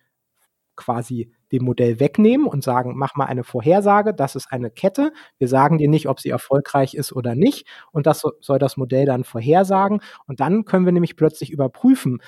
[0.76, 5.12] quasi dem Modell wegnehmen und sagen, mach mal eine Vorhersage, das ist eine Kette.
[5.38, 7.66] Wir sagen dir nicht, ob sie erfolgreich ist oder nicht.
[7.92, 10.00] Und das soll das Modell dann vorhersagen.
[10.26, 12.20] Und dann können wir nämlich plötzlich überprüfen,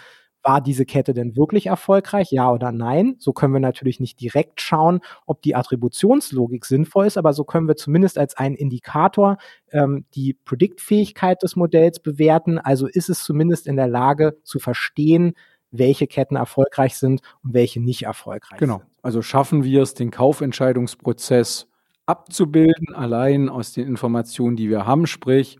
[0.42, 3.16] war diese Kette denn wirklich erfolgreich, ja oder nein?
[3.18, 7.68] So können wir natürlich nicht direkt schauen, ob die Attributionslogik sinnvoll ist, aber so können
[7.68, 9.38] wir zumindest als einen Indikator
[9.70, 12.58] ähm, die Predict-Fähigkeit des Modells bewerten.
[12.58, 15.34] Also ist es zumindest in der Lage zu verstehen,
[15.70, 18.78] welche Ketten erfolgreich sind und welche nicht erfolgreich genau.
[18.78, 18.86] sind.
[18.86, 18.98] Genau.
[19.02, 21.68] Also schaffen wir es, den Kaufentscheidungsprozess
[22.06, 25.58] abzubilden, allein aus den Informationen, die wir haben, sprich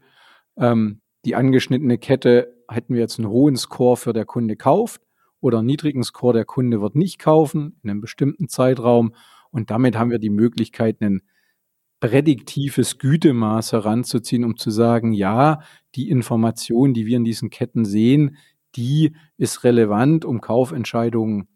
[0.56, 5.02] ähm, die angeschnittene Kette hätten wir jetzt einen hohen Score für der Kunde kauft
[5.40, 9.14] oder einen niedrigen Score, der Kunde wird nicht kaufen in einem bestimmten Zeitraum.
[9.50, 11.22] Und damit haben wir die Möglichkeit, ein
[12.00, 15.60] prädiktives Gütemaß heranzuziehen, um zu sagen, ja,
[15.94, 18.36] die Information, die wir in diesen Ketten sehen,
[18.74, 21.48] die ist relevant, um Kaufentscheidungen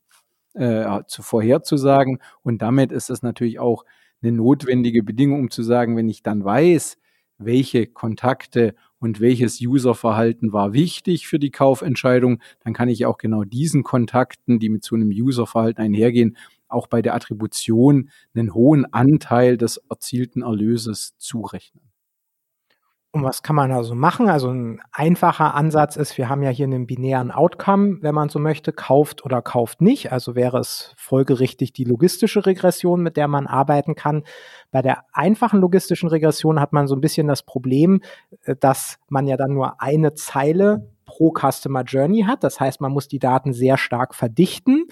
[0.55, 2.19] äh, zu vorherzusagen.
[2.43, 3.85] Und damit ist es natürlich auch
[4.23, 6.99] eine notwendige Bedingung, um zu sagen, wenn ich dann weiß,
[7.39, 13.45] welche Kontakte und welches Userverhalten war wichtig für die Kaufentscheidung, dann kann ich auch genau
[13.45, 16.37] diesen Kontakten, die mit so einem Userverhalten einhergehen,
[16.69, 21.86] auch bei der Attribution einen hohen Anteil des erzielten Erlöses zurechnen.
[23.17, 24.29] Und was kann man also machen?
[24.29, 28.39] Also ein einfacher Ansatz ist, wir haben ja hier einen binären Outcome, wenn man so
[28.39, 30.13] möchte, kauft oder kauft nicht.
[30.13, 34.23] Also wäre es folgerichtig die logistische Regression, mit der man arbeiten kann.
[34.71, 38.03] Bei der einfachen logistischen Regression hat man so ein bisschen das Problem,
[38.43, 42.45] äh, dass man ja dann nur eine Zeile pro Customer Journey hat.
[42.45, 44.85] Das heißt, man muss die Daten sehr stark verdichten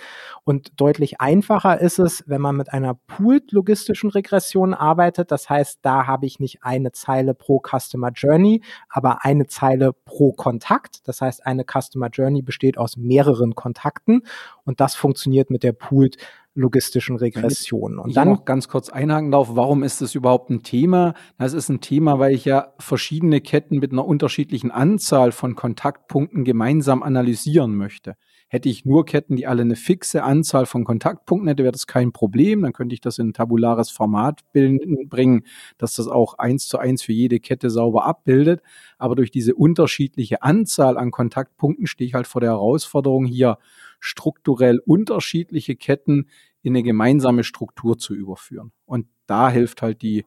[0.44, 5.31] und deutlich einfacher ist es, wenn man mit einer pooled logistischen Regression arbeitet.
[5.31, 10.33] Das heißt, da habe ich nicht eine Zeile pro Customer Journey, aber eine Zeile pro
[10.33, 11.07] Kontakt.
[11.07, 14.22] Das heißt, eine Customer Journey besteht aus mehreren Kontakten
[14.64, 16.16] und das funktioniert mit der pooled
[16.54, 17.98] logistischen Regressionen.
[17.98, 21.14] Und ich dann noch ganz kurz einhaken darf, warum ist das überhaupt ein Thema?
[21.36, 26.44] Das ist ein Thema, weil ich ja verschiedene Ketten mit einer unterschiedlichen Anzahl von Kontaktpunkten
[26.44, 28.14] gemeinsam analysieren möchte.
[28.46, 32.12] Hätte ich nur Ketten, die alle eine fixe Anzahl von Kontaktpunkten hätte, wäre das kein
[32.12, 32.62] Problem.
[32.62, 35.42] Dann könnte ich das in ein tabulares Format bilden, bringen,
[35.76, 38.62] dass das auch eins zu eins für jede Kette sauber abbildet.
[38.96, 43.58] Aber durch diese unterschiedliche Anzahl an Kontaktpunkten stehe ich halt vor der Herausforderung, hier
[44.00, 46.28] strukturell unterschiedliche Ketten
[46.62, 48.72] in eine gemeinsame Struktur zu überführen.
[48.87, 50.24] Und da hilft halt die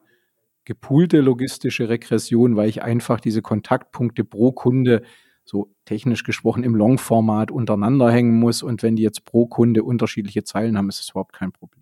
[0.64, 5.02] gepoolte logistische Regression, weil ich einfach diese Kontaktpunkte pro Kunde
[5.44, 8.62] so technisch gesprochen im Long-Format untereinander hängen muss.
[8.62, 11.77] Und wenn die jetzt pro Kunde unterschiedliche Zeilen haben, ist es überhaupt kein Problem.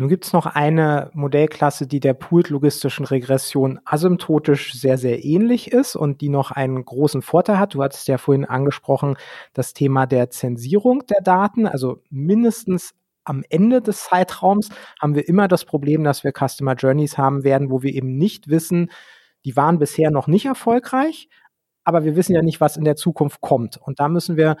[0.00, 5.94] Nun gibt es noch eine Modellklasse, die der Pooled-logistischen Regression asymptotisch sehr, sehr ähnlich ist
[5.94, 7.74] und die noch einen großen Vorteil hat.
[7.74, 9.18] Du hattest ja vorhin angesprochen,
[9.52, 11.66] das Thema der Zensierung der Daten.
[11.66, 17.18] Also mindestens am Ende des Zeitraums haben wir immer das Problem, dass wir Customer Journeys
[17.18, 18.90] haben werden, wo wir eben nicht wissen,
[19.44, 21.28] die waren bisher noch nicht erfolgreich,
[21.84, 23.76] aber wir wissen ja nicht, was in der Zukunft kommt.
[23.76, 24.56] Und da müssen wir,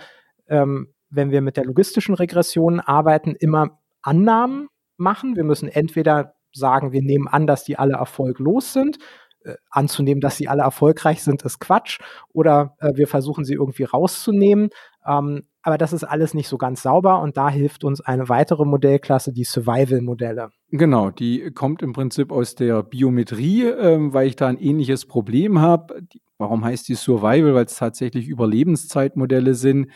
[0.48, 4.68] ähm, wenn wir mit der logistischen Regression arbeiten, immer Annahmen
[5.00, 5.36] machen.
[5.36, 8.98] Wir müssen entweder sagen, wir nehmen an, dass die alle erfolglos sind.
[9.42, 11.98] Äh, anzunehmen, dass sie alle erfolgreich sind, ist Quatsch.
[12.34, 14.68] Oder äh, wir versuchen sie irgendwie rauszunehmen.
[15.06, 18.66] Ähm, aber das ist alles nicht so ganz sauber und da hilft uns eine weitere
[18.66, 20.50] Modellklasse, die Survival-Modelle.
[20.70, 25.58] Genau, die kommt im Prinzip aus der Biometrie, ähm, weil ich da ein ähnliches Problem
[25.58, 26.02] habe.
[26.36, 27.54] Warum heißt die Survival?
[27.54, 29.90] Weil es tatsächlich Überlebenszeitmodelle sind.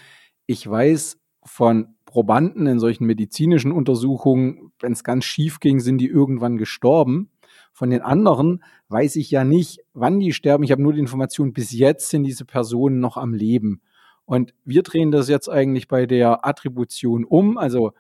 [0.47, 6.07] Ich weiß von Probanden in solchen medizinischen Untersuchungen, wenn es ganz schief ging, sind die
[6.07, 7.29] irgendwann gestorben.
[7.73, 10.63] Von den anderen weiß ich ja nicht, wann die sterben.
[10.63, 13.83] Ich habe nur die Information, bis jetzt sind diese Personen noch am Leben.
[14.27, 17.59] Und wir drehen das jetzt eigentlich bei der Attribution um.
[17.59, 17.91] Also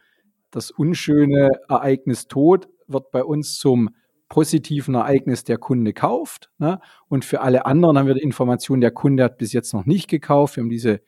[0.52, 3.90] das unschöne Ereignis Tod wird bei uns zum
[4.28, 6.52] positiven Ereignis, der Kunde kauft.
[6.58, 6.78] Ne?
[7.08, 10.08] Und für alle anderen haben wir die Information, der Kunde hat bis jetzt noch nicht
[10.08, 10.54] gekauft.
[10.54, 11.00] Wir haben diese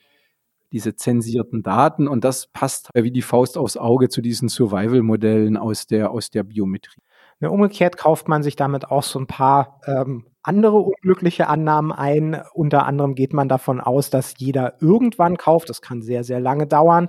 [0.72, 5.87] diese zensierten Daten und das passt wie die Faust aufs Auge zu diesen Survival-Modellen aus
[5.87, 7.02] der, aus der Biometrie.
[7.40, 12.40] Ja, umgekehrt kauft man sich damit auch so ein paar ähm, andere unglückliche Annahmen ein.
[12.55, 15.68] Unter anderem geht man davon aus, dass jeder irgendwann kauft.
[15.68, 17.09] Das kann sehr, sehr lange dauern.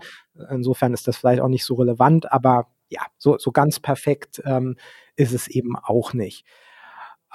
[0.50, 4.76] Insofern ist das vielleicht auch nicht so relevant, aber ja, so, so ganz perfekt ähm,
[5.16, 6.46] ist es eben auch nicht.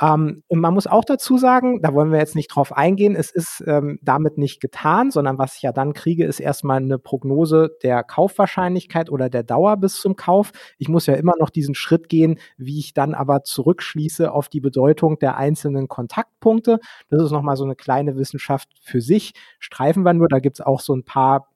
[0.02, 3.30] Ähm, und man muss auch dazu sagen, da wollen wir jetzt nicht drauf eingehen, es
[3.30, 7.70] ist ähm, damit nicht getan, sondern was ich ja dann kriege, ist erstmal eine Prognose
[7.84, 10.50] der Kaufwahrscheinlichkeit oder der Dauer bis zum Kauf.
[10.78, 14.60] Ich muss ja immer noch diesen Schritt gehen, wie ich dann aber zurückschließe auf die
[14.60, 16.80] Bedeutung der einzelnen Kontaktpunkte.
[17.08, 19.34] Das ist nochmal so eine kleine Wissenschaft für sich.
[19.60, 21.51] Streifen wir nur, da gibt's auch so ein paar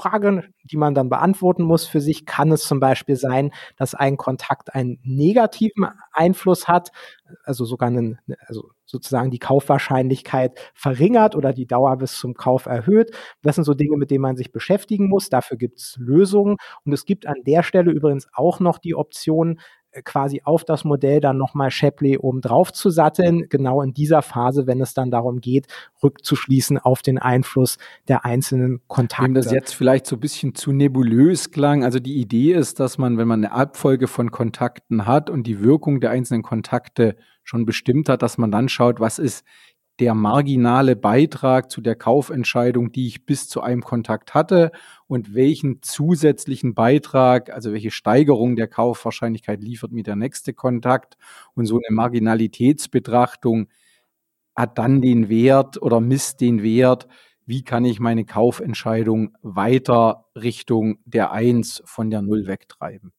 [0.00, 4.16] Frage, die man dann beantworten muss für sich, kann es zum Beispiel sein, dass ein
[4.16, 6.90] Kontakt einen negativen Einfluss hat,
[7.44, 13.10] also sogar einen, also sozusagen die Kaufwahrscheinlichkeit verringert oder die Dauer bis zum Kauf erhöht.
[13.42, 15.28] Das sind so Dinge, mit denen man sich beschäftigen muss.
[15.28, 16.56] Dafür gibt es Lösungen.
[16.84, 19.60] Und es gibt an der Stelle übrigens auch noch die Option,
[20.04, 24.66] quasi auf das Modell dann nochmal Shapley oben drauf zu satteln, genau in dieser Phase,
[24.66, 25.66] wenn es dann darum geht,
[26.02, 29.24] rückzuschließen auf den Einfluss der einzelnen Kontakte.
[29.24, 32.98] Wenn das jetzt vielleicht so ein bisschen zu nebulös klang, also die Idee ist, dass
[32.98, 37.66] man, wenn man eine Abfolge von Kontakten hat und die Wirkung der einzelnen Kontakte schon
[37.66, 39.44] bestimmt hat, dass man dann schaut, was ist
[40.00, 44.72] der marginale Beitrag zu der Kaufentscheidung, die ich bis zu einem Kontakt hatte
[45.06, 51.18] und welchen zusätzlichen Beitrag, also welche Steigerung der Kaufwahrscheinlichkeit liefert mir der nächste Kontakt.
[51.54, 53.68] Und so eine Marginalitätsbetrachtung
[54.56, 57.06] hat dann den Wert oder misst den Wert,
[57.44, 63.12] wie kann ich meine Kaufentscheidung weiter Richtung der Eins von der Null wegtreiben.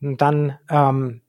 [0.00, 1.22] dann ähm,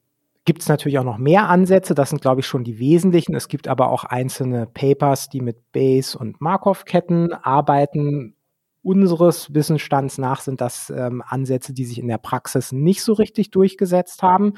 [0.45, 1.93] gibt es natürlich auch noch mehr Ansätze.
[1.93, 3.35] Das sind, glaube ich, schon die wesentlichen.
[3.35, 8.35] Es gibt aber auch einzelne Papers, die mit Bayes und Markov-Ketten arbeiten.
[8.83, 13.51] Unseres Wissensstands nach sind das ähm, Ansätze, die sich in der Praxis nicht so richtig
[13.51, 14.53] durchgesetzt haben.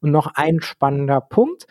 [0.00, 1.66] Und noch ein spannender Punkt.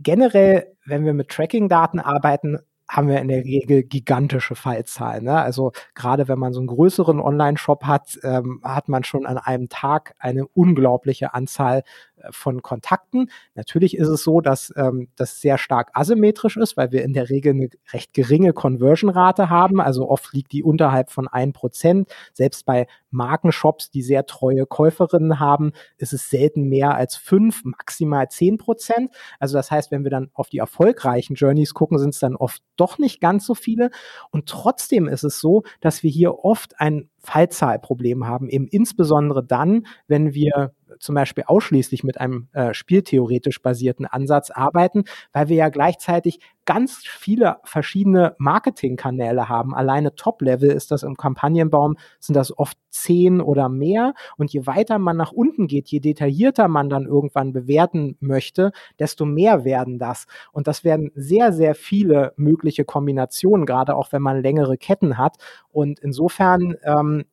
[0.00, 5.24] Generell, wenn wir mit Tracking-Daten arbeiten, haben wir in der Regel gigantische Fallzahlen.
[5.24, 5.38] Ne?
[5.38, 9.68] Also gerade wenn man so einen größeren Online-Shop hat, ähm, hat man schon an einem
[9.68, 11.82] Tag eine unglaubliche Anzahl
[12.30, 13.30] von Kontakten.
[13.54, 17.30] Natürlich ist es so, dass ähm, das sehr stark asymmetrisch ist, weil wir in der
[17.30, 19.80] Regel eine recht geringe Conversion-Rate haben.
[19.80, 22.10] Also oft liegt die unterhalb von ein Prozent.
[22.32, 28.28] Selbst bei Markenshops, die sehr treue Käuferinnen haben, ist es selten mehr als fünf, maximal
[28.28, 29.14] zehn Prozent.
[29.38, 32.62] Also das heißt, wenn wir dann auf die erfolgreichen Journeys gucken, sind es dann oft
[32.76, 33.90] doch nicht ganz so viele.
[34.30, 39.86] Und trotzdem ist es so, dass wir hier oft ein Fallzahlproblem haben, eben insbesondere dann,
[40.06, 45.68] wenn wir zum Beispiel ausschließlich mit einem äh, spieltheoretisch basierten Ansatz arbeiten, weil wir ja
[45.68, 49.74] gleichzeitig ganz viele verschiedene Marketingkanäle haben.
[49.74, 54.12] Alleine Top-Level ist das im Kampagnenbaum, sind das oft zehn oder mehr.
[54.36, 59.24] Und je weiter man nach unten geht, je detaillierter man dann irgendwann bewerten möchte, desto
[59.24, 60.26] mehr werden das.
[60.52, 65.36] Und das werden sehr, sehr viele mögliche Kombinationen, gerade auch wenn man längere Ketten hat.
[65.70, 67.24] Und insofern ähm,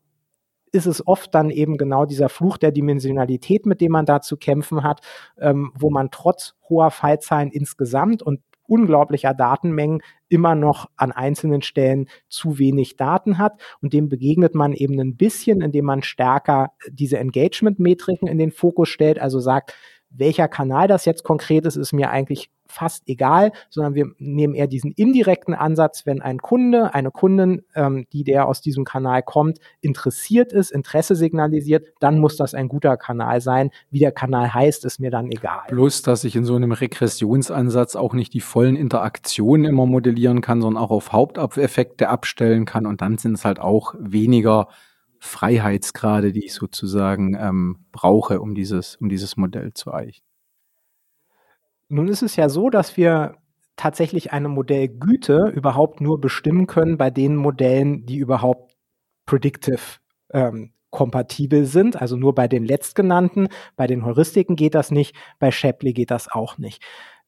[0.76, 4.38] ist es oft dann eben genau dieser Fluch der Dimensionalität, mit dem man da zu
[4.38, 5.00] kämpfen hat,
[5.40, 12.08] ähm, wo man trotz hoher Fallzahlen insgesamt und unglaublicher Datenmengen immer noch an einzelnen Stellen
[12.28, 13.62] zu wenig Daten hat.
[13.82, 18.90] Und dem begegnet man eben ein bisschen, indem man stärker diese Engagement-Metriken in den Fokus
[18.90, 19.76] stellt, also sagt,
[20.18, 24.68] welcher Kanal das jetzt konkret ist, ist mir eigentlich fast egal, sondern wir nehmen eher
[24.68, 29.60] diesen indirekten Ansatz, wenn ein Kunde, eine Kundin, ähm, die der aus diesem Kanal kommt,
[29.82, 33.72] interessiert ist, Interesse signalisiert, dann muss das ein guter Kanal sein.
[33.92, 35.64] Wie der Kanal heißt, ist mir dann egal.
[35.68, 40.62] Plus, dass ich in so einem Regressionsansatz auch nicht die vollen Interaktionen immer modellieren kann,
[40.62, 44.68] sondern auch auf Haupteffekte abstellen kann und dann sind es halt auch weniger
[45.26, 50.24] Freiheitsgrade, die ich sozusagen ähm, brauche, um dieses, um dieses Modell zu eichen.
[51.88, 53.38] Nun ist es ja so, dass wir
[53.76, 58.76] tatsächlich eine Modellgüte überhaupt nur bestimmen können bei den Modellen, die überhaupt
[59.26, 60.00] predictive
[60.32, 63.50] ähm, kompatibel sind, also nur bei den letztgenannten.
[63.76, 66.82] Bei den Heuristiken geht das nicht, bei Shapley geht das auch nicht.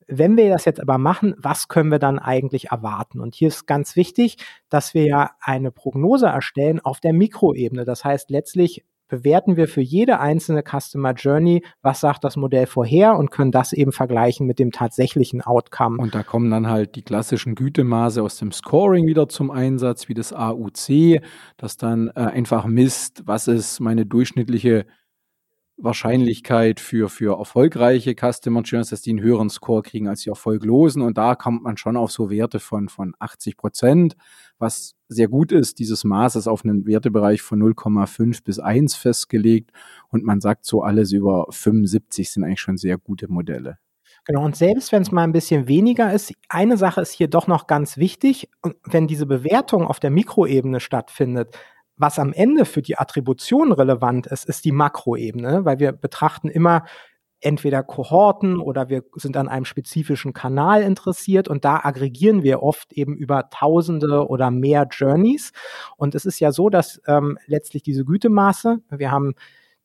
[0.07, 3.19] Wenn wir das jetzt aber machen, was können wir dann eigentlich erwarten?
[3.19, 4.37] Und hier ist ganz wichtig,
[4.69, 7.83] dass wir ja eine Prognose erstellen auf der Mikroebene.
[7.83, 13.17] Das heißt, letztlich bewerten wir für jede einzelne Customer Journey, was sagt das Modell vorher
[13.17, 15.97] und können das eben vergleichen mit dem tatsächlichen Outcome.
[15.97, 20.13] Und da kommen dann halt die klassischen Gütemaße aus dem Scoring wieder zum Einsatz, wie
[20.13, 21.21] das AUC,
[21.57, 24.85] das dann äh, einfach misst, was ist meine durchschnittliche
[25.77, 31.03] Wahrscheinlichkeit für, für erfolgreiche Customer Journeys, dass die einen höheren Score kriegen als die erfolglosen.
[31.03, 34.15] Und da kommt man schon auf so Werte von, von 80 Prozent,
[34.57, 35.77] was sehr gut ist.
[35.79, 39.71] Dieses Maß ist auf einen Wertebereich von 0,5 bis 1 festgelegt.
[40.09, 43.77] Und man sagt so, alles über 75 sind eigentlich schon sehr gute Modelle.
[44.25, 47.47] Genau, und selbst wenn es mal ein bisschen weniger ist, eine Sache ist hier doch
[47.47, 48.49] noch ganz wichtig.
[48.83, 51.57] Wenn diese Bewertung auf der Mikroebene stattfindet,
[51.97, 56.83] was am Ende für die Attribution relevant ist, ist die Makroebene, weil wir betrachten immer
[57.39, 62.93] entweder Kohorten oder wir sind an einem spezifischen Kanal interessiert und da aggregieren wir oft
[62.93, 65.51] eben über Tausende oder mehr Journeys.
[65.97, 69.35] Und es ist ja so, dass ähm, letztlich diese Gütemaße, wir haben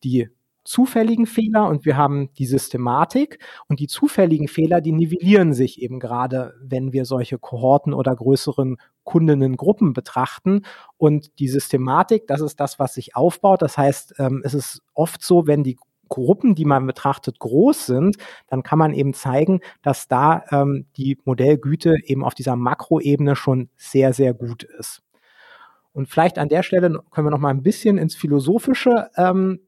[0.03, 0.29] die
[0.63, 3.39] zufälligen Fehler und wir haben die Systematik.
[3.67, 8.77] Und die zufälligen Fehler, die nivellieren sich eben gerade, wenn wir solche Kohorten oder größeren
[9.03, 10.63] Kundinnengruppen betrachten.
[10.97, 13.61] Und die Systematik, das ist das, was sich aufbaut.
[13.61, 15.77] Das heißt, ähm, es ist oft so, wenn die
[16.09, 21.17] Gruppen, die man betrachtet, groß sind, dann kann man eben zeigen, dass da ähm, die
[21.25, 25.01] Modellgüte eben auf dieser Makroebene schon sehr, sehr gut ist.
[25.91, 29.59] Und vielleicht an der Stelle können wir noch mal ein bisschen ins Philosophische ähm,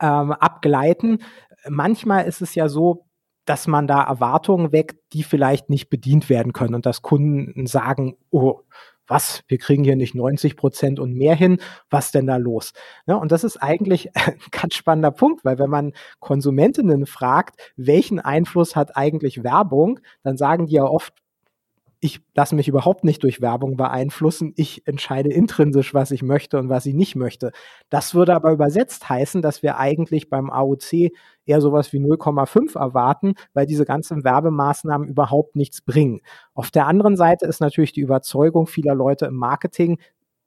[0.00, 1.22] ähm, abgleiten.
[1.68, 3.06] Manchmal ist es ja so,
[3.44, 8.16] dass man da Erwartungen weckt, die vielleicht nicht bedient werden können und dass Kunden sagen,
[8.30, 8.62] oh,
[9.06, 11.58] was, wir kriegen hier nicht 90 Prozent und mehr hin,
[11.90, 12.72] was denn da los?
[13.06, 18.18] Ja, und das ist eigentlich ein ganz spannender Punkt, weil wenn man Konsumentinnen fragt, welchen
[18.18, 21.14] Einfluss hat eigentlich Werbung, dann sagen die ja oft,
[22.06, 24.52] ich lasse mich überhaupt nicht durch Werbung beeinflussen.
[24.54, 27.50] Ich entscheide intrinsisch, was ich möchte und was ich nicht möchte.
[27.90, 31.10] Das würde aber übersetzt heißen, dass wir eigentlich beim AOC
[31.46, 36.20] eher sowas wie 0,5 erwarten, weil diese ganzen Werbemaßnahmen überhaupt nichts bringen.
[36.54, 39.98] Auf der anderen Seite ist natürlich die Überzeugung vieler Leute im Marketing,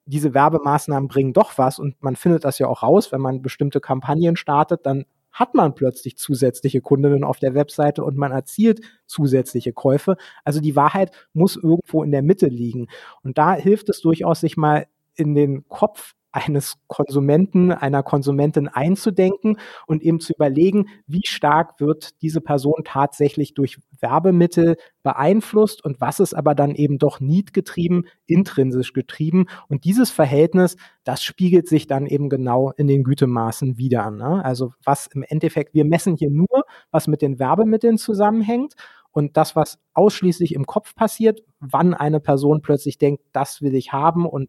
[0.06, 3.80] diese Werbemaßnahmen bringen doch was und man findet das ja auch raus, wenn man bestimmte
[3.80, 9.72] Kampagnen startet, dann hat man plötzlich zusätzliche Kundinnen auf der Webseite und man erzielt zusätzliche
[9.72, 10.16] Käufe.
[10.44, 12.88] Also die Wahrheit muss irgendwo in der Mitte liegen.
[13.22, 19.56] Und da hilft es durchaus, sich mal in den Kopf eines Konsumenten, einer Konsumentin einzudenken
[19.86, 26.20] und eben zu überlegen, wie stark wird diese Person tatsächlich durch Werbemittel beeinflusst und was
[26.20, 29.46] ist aber dann eben doch niedgetrieben, intrinsisch getrieben.
[29.68, 34.10] Und dieses Verhältnis, das spiegelt sich dann eben genau in den Gütemaßen wieder.
[34.10, 34.44] Ne?
[34.44, 38.74] Also was im Endeffekt, wir messen hier nur, was mit den Werbemitteln zusammenhängt
[39.12, 43.92] und das, was ausschließlich im Kopf passiert, wann eine Person plötzlich denkt, das will ich
[43.92, 44.48] haben und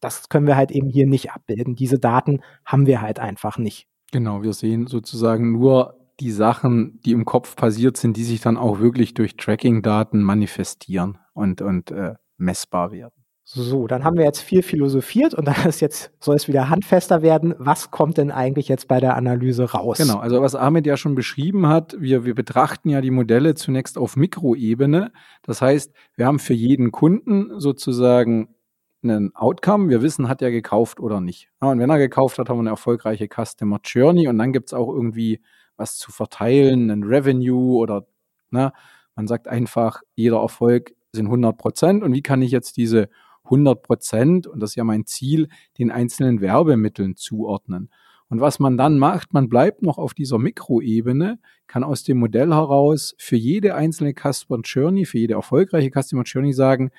[0.00, 1.76] das können wir halt eben hier nicht abbilden.
[1.76, 3.86] Diese Daten haben wir halt einfach nicht.
[4.12, 8.56] Genau, wir sehen sozusagen nur die Sachen, die im Kopf passiert sind, die sich dann
[8.56, 13.14] auch wirklich durch Tracking-Daten manifestieren und, und äh, messbar werden.
[13.52, 17.22] So, dann haben wir jetzt viel philosophiert und dann ist jetzt, soll es wieder handfester
[17.22, 17.54] werden.
[17.58, 19.98] Was kommt denn eigentlich jetzt bei der Analyse raus?
[19.98, 23.98] Genau, also was Ahmed ja schon beschrieben hat, wir, wir betrachten ja die Modelle zunächst
[23.98, 25.10] auf Mikroebene.
[25.42, 28.54] Das heißt, wir haben für jeden Kunden sozusagen
[29.02, 29.88] einen Outcome.
[29.88, 31.48] Wir wissen, hat er gekauft oder nicht.
[31.62, 34.68] Ja, und wenn er gekauft hat, haben wir eine erfolgreiche Customer Journey und dann gibt
[34.68, 35.40] es auch irgendwie
[35.76, 38.06] was zu verteilen, ein Revenue oder
[38.50, 38.72] ne,
[39.16, 43.08] man sagt einfach, jeder Erfolg sind 100 Prozent und wie kann ich jetzt diese
[43.44, 45.48] 100 Prozent, und das ist ja mein Ziel,
[45.78, 47.90] den einzelnen Werbemitteln zuordnen.
[48.28, 52.54] Und was man dann macht, man bleibt noch auf dieser Mikroebene, kann aus dem Modell
[52.54, 56.90] heraus für jede einzelne Customer Journey, für jede erfolgreiche Customer Journey sagen,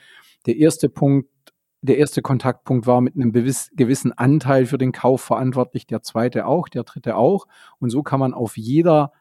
[0.45, 1.29] der erste Punkt
[1.82, 6.69] der erste Kontaktpunkt war mit einem gewissen Anteil für den Kauf verantwortlich, der zweite auch,
[6.69, 7.47] der dritte auch.
[7.79, 9.11] Und so kann man auf jeder,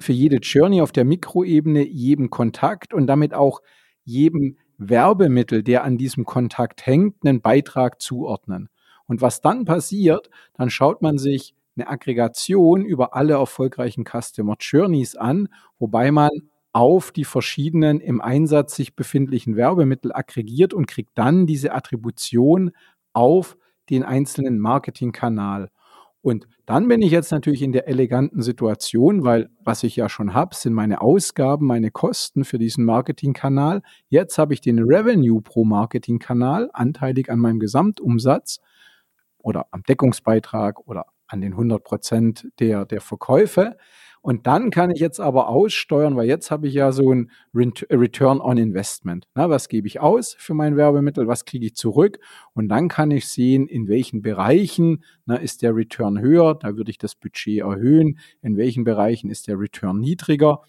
[0.00, 3.60] für jede Journey auf der Mikroebene jedem Kontakt und damit auch
[4.04, 8.68] jedem Werbemittel, der an diesem Kontakt hängt, einen Beitrag zuordnen.
[9.06, 15.14] Und was dann passiert, dann schaut man sich eine Aggregation über alle erfolgreichen Customer Journeys
[15.14, 15.48] an,
[15.78, 16.30] wobei man
[16.76, 22.72] auf die verschiedenen im Einsatz sich befindlichen Werbemittel aggregiert und kriegt dann diese Attribution
[23.14, 23.56] auf
[23.88, 25.70] den einzelnen Marketingkanal.
[26.20, 30.34] Und dann bin ich jetzt natürlich in der eleganten Situation, weil was ich ja schon
[30.34, 33.80] habe, sind meine Ausgaben, meine Kosten für diesen Marketingkanal.
[34.10, 38.60] Jetzt habe ich den Revenue pro Marketingkanal anteilig an meinem Gesamtumsatz
[39.38, 43.78] oder am Deckungsbeitrag oder an den 100 Prozent der, der Verkäufe.
[44.26, 48.40] Und dann kann ich jetzt aber aussteuern, weil jetzt habe ich ja so ein Return
[48.40, 49.28] on Investment.
[49.36, 51.28] Na, was gebe ich aus für mein Werbemittel?
[51.28, 52.18] Was kriege ich zurück?
[52.52, 56.56] Und dann kann ich sehen, in welchen Bereichen na, ist der Return höher.
[56.56, 58.18] Da würde ich das Budget erhöhen.
[58.42, 60.60] In welchen Bereichen ist der Return niedriger?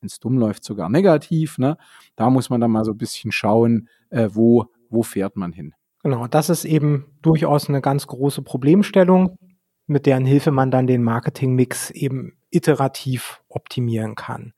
[0.00, 1.56] Wenn es dumm läuft, sogar negativ.
[1.56, 1.76] Ne?
[2.16, 5.72] Da muss man dann mal so ein bisschen schauen, äh, wo, wo fährt man hin.
[6.02, 9.38] Genau, das ist eben durchaus eine ganz große Problemstellung,
[9.86, 14.54] mit deren Hilfe man dann den Marketingmix eben iterativ optimieren kann.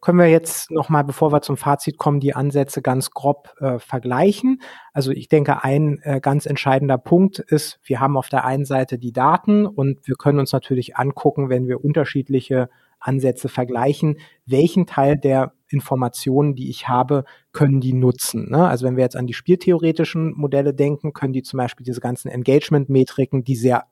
[0.00, 4.62] Können wir jetzt nochmal, bevor wir zum Fazit kommen, die Ansätze ganz grob äh, vergleichen?
[4.92, 8.96] Also ich denke, ein äh, ganz entscheidender Punkt ist, wir haben auf der einen Seite
[8.96, 12.68] die Daten und wir können uns natürlich angucken, wenn wir unterschiedliche
[13.00, 18.50] Ansätze vergleichen, welchen Teil der Informationen, die ich habe, können die nutzen.
[18.50, 18.68] Ne?
[18.68, 22.28] Also wenn wir jetzt an die spieltheoretischen Modelle denken, können die zum Beispiel diese ganzen
[22.28, 23.84] Engagement-Metriken, die sehr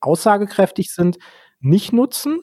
[0.00, 1.18] aussagekräftig sind,
[1.62, 2.40] nicht nutzen.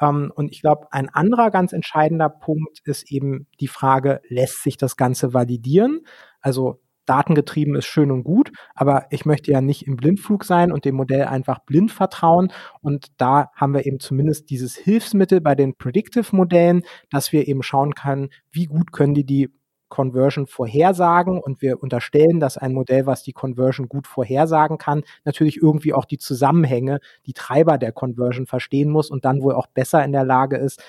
[0.00, 4.76] Ähm, und ich glaube, ein anderer ganz entscheidender Punkt ist eben die Frage, lässt sich
[4.76, 6.00] das Ganze validieren?
[6.40, 10.84] Also datengetrieben ist schön und gut, aber ich möchte ja nicht im Blindflug sein und
[10.84, 12.52] dem Modell einfach blind vertrauen.
[12.80, 17.94] Und da haben wir eben zumindest dieses Hilfsmittel bei den Predictive-Modellen, dass wir eben schauen
[17.94, 19.50] können, wie gut können die die
[19.92, 25.58] Conversion vorhersagen und wir unterstellen, dass ein Modell, was die Conversion gut vorhersagen kann, natürlich
[25.58, 30.02] irgendwie auch die Zusammenhänge, die Treiber der Conversion verstehen muss und dann wohl auch besser
[30.02, 30.82] in der Lage ist,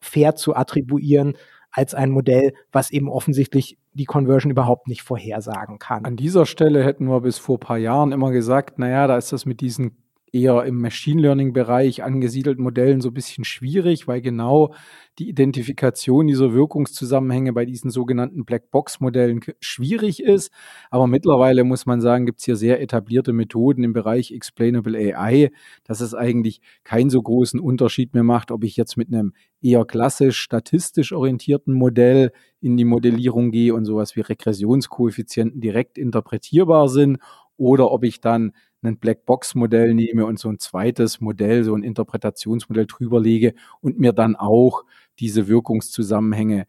[0.00, 1.34] fair zu attribuieren
[1.70, 6.04] als ein Modell, was eben offensichtlich die Conversion überhaupt nicht vorhersagen kann.
[6.04, 9.32] An dieser Stelle hätten wir bis vor ein paar Jahren immer gesagt, naja, da ist
[9.32, 10.02] das mit diesen
[10.32, 14.74] eher im Machine Learning-Bereich angesiedelten Modellen so ein bisschen schwierig, weil genau
[15.18, 20.52] die Identifikation dieser Wirkungszusammenhänge bei diesen sogenannten Blackbox-Modellen schwierig ist.
[20.90, 25.50] Aber mittlerweile muss man sagen, gibt es hier sehr etablierte Methoden im Bereich Explainable AI,
[25.84, 29.84] dass es eigentlich keinen so großen Unterschied mehr macht, ob ich jetzt mit einem eher
[29.84, 37.18] klassisch statistisch orientierten Modell in die Modellierung gehe und sowas wie Regressionskoeffizienten direkt interpretierbar sind
[37.56, 38.52] oder ob ich dann
[38.82, 44.12] ein Blackbox-Modell nehme und so ein zweites Modell, so ein Interpretationsmodell drüber lege und mir
[44.12, 44.84] dann auch
[45.18, 46.66] diese Wirkungszusammenhänge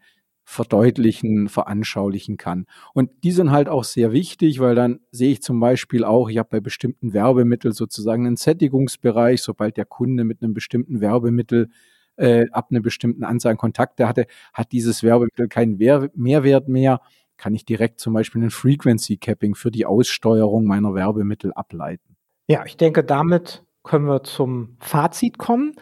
[0.50, 2.66] verdeutlichen, veranschaulichen kann.
[2.92, 6.38] Und die sind halt auch sehr wichtig, weil dann sehe ich zum Beispiel auch, ich
[6.38, 11.70] habe bei bestimmten Werbemitteln sozusagen einen Sättigungsbereich, sobald der Kunde mit einem bestimmten Werbemittel
[12.16, 17.00] äh, ab einer bestimmten Anzahl an Kontakte hatte, hat dieses Werbemittel keinen Mehrwert mehr,
[17.40, 22.16] kann ich direkt zum Beispiel ein Frequency Capping für die Aussteuerung meiner Werbemittel ableiten.
[22.48, 25.72] Ja, ich denke, damit können wir zum Fazit kommen.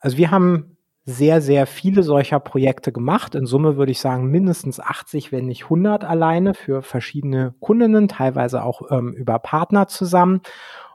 [0.00, 3.34] Also wir haben sehr, sehr viele solcher Projekte gemacht.
[3.34, 8.62] In Summe würde ich sagen mindestens 80, wenn nicht 100 alleine für verschiedene Kundinnen, teilweise
[8.62, 10.42] auch ähm, über Partner zusammen.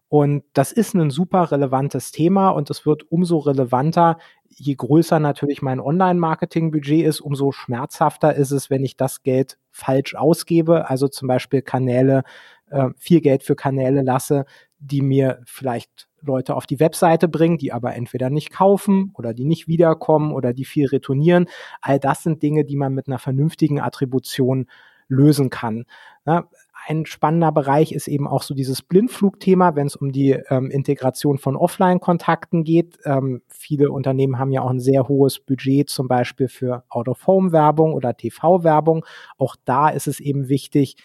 [0.09, 4.20] Und das ist ein super relevantes Thema und es wird umso relevanter,
[4.56, 10.16] je größer natürlich mein Online-Marketing-Budget ist, umso schmerzhafter ist es, wenn ich das Geld falsch
[10.16, 10.89] ausgebe.
[10.89, 12.24] Also zum Beispiel Kanäle,
[12.70, 14.45] äh, viel Geld für Kanäle lasse,
[14.80, 19.45] die mir vielleicht Leute auf die Webseite bringen, die aber entweder nicht kaufen oder die
[19.45, 21.47] nicht wiederkommen oder die viel retournieren.
[21.82, 24.68] All das sind Dinge, die man mit einer vernünftigen Attribution
[25.08, 25.86] lösen kann.
[26.26, 26.49] Ja,
[26.86, 31.38] ein spannender Bereich ist eben auch so dieses Blindflugthema, wenn es um die ähm, Integration
[31.38, 33.00] von Offline-Kontakten geht.
[33.06, 38.16] Ähm, viele Unternehmen haben ja auch ein sehr hohes Budget, zum Beispiel für Out-of-Home-Werbung oder
[38.16, 39.06] TV-Werbung.
[39.38, 40.98] Auch da ist es eben wichtig,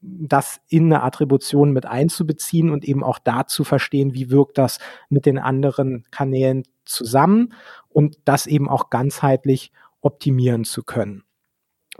[0.00, 4.78] das in eine Attribution mit einzubeziehen und eben auch da zu verstehen, wie wirkt das
[5.08, 7.54] mit den anderen Kanälen zusammen
[7.88, 11.24] und das eben auch ganzheitlich optimieren zu können.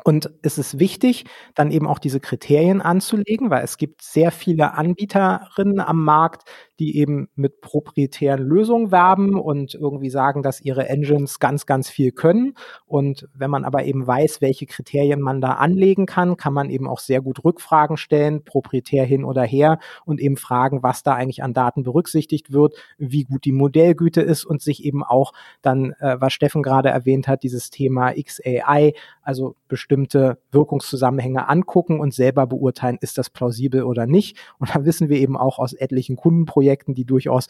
[0.03, 1.24] Und es ist wichtig,
[1.55, 6.45] dann eben auch diese Kriterien anzulegen, weil es gibt sehr viele Anbieterinnen am Markt,
[6.79, 12.11] die eben mit proprietären Lösungen werben und irgendwie sagen, dass ihre Engines ganz, ganz viel
[12.12, 12.55] können.
[12.87, 16.89] Und wenn man aber eben weiß, welche Kriterien man da anlegen kann, kann man eben
[16.89, 21.43] auch sehr gut Rückfragen stellen, proprietär hin oder her und eben fragen, was da eigentlich
[21.43, 26.20] an Daten berücksichtigt wird, wie gut die Modellgüte ist und sich eben auch dann, äh,
[26.20, 32.99] was Steffen gerade erwähnt hat, dieses Thema XAI, also bestimmte Wirkungszusammenhänge angucken und selber beurteilen,
[33.01, 34.37] ist das plausibel oder nicht.
[34.59, 36.63] Und da wissen wir eben auch aus etlichen Kundenprojekten,
[36.94, 37.48] die durchaus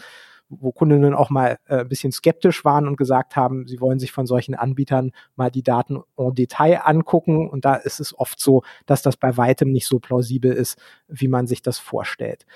[0.49, 4.13] wo Kundinnen auch mal äh, ein bisschen skeptisch waren und gesagt haben, sie wollen sich
[4.13, 7.49] von solchen Anbietern mal die Daten en Detail angucken.
[7.49, 11.29] Und da ist es oft so, dass das bei weitem nicht so plausibel ist, wie
[11.29, 12.47] man sich das vorstellt.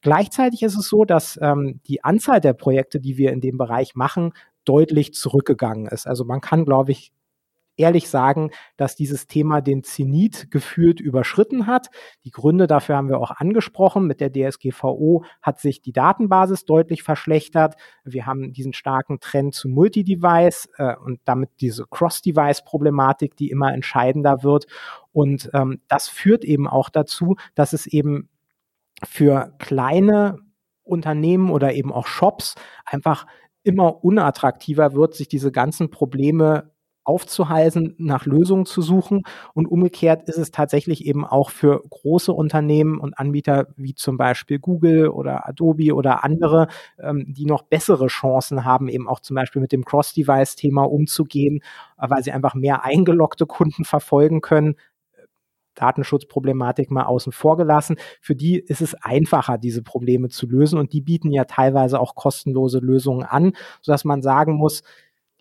[0.00, 3.94] Gleichzeitig ist es so, dass ähm, die Anzahl der Projekte, die wir in dem Bereich
[3.94, 4.32] machen,
[4.64, 6.06] deutlich zurückgegangen ist.
[6.06, 7.12] Also man kann, glaube ich,
[7.76, 11.88] ehrlich sagen, dass dieses Thema den Zenit gefühlt überschritten hat.
[12.24, 14.06] Die Gründe dafür haben wir auch angesprochen.
[14.06, 17.76] Mit der DSGVO hat sich die Datenbasis deutlich verschlechtert.
[18.04, 24.42] Wir haben diesen starken Trend zu Multi-Device äh, und damit diese Cross-Device-Problematik, die immer entscheidender
[24.42, 24.66] wird.
[25.12, 28.28] Und ähm, das führt eben auch dazu, dass es eben
[29.04, 30.38] für kleine
[30.84, 32.54] Unternehmen oder eben auch Shops
[32.84, 33.26] einfach
[33.62, 36.71] immer unattraktiver wird, sich diese ganzen Probleme
[37.04, 39.22] aufzuhalsen, nach Lösungen zu suchen.
[39.54, 44.58] Und umgekehrt ist es tatsächlich eben auch für große Unternehmen und Anbieter wie zum Beispiel
[44.58, 49.62] Google oder Adobe oder andere, ähm, die noch bessere Chancen haben, eben auch zum Beispiel
[49.62, 51.60] mit dem Cross-Device-Thema umzugehen,
[51.98, 54.76] äh, weil sie einfach mehr eingeloggte Kunden verfolgen können.
[55.74, 57.96] Datenschutzproblematik mal außen vor gelassen.
[58.20, 62.14] Für die ist es einfacher, diese Probleme zu lösen und die bieten ja teilweise auch
[62.14, 64.82] kostenlose Lösungen an, sodass man sagen muss,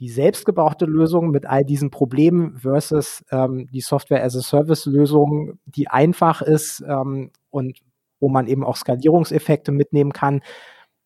[0.02, 7.30] die selbstgebrauchte Lösung mit all diesen Problemen versus ähm, die Software-as-a-Service-Lösung, die einfach ist ähm,
[7.52, 7.80] und
[8.20, 10.42] wo man eben auch Skalierungseffekte mitnehmen kann,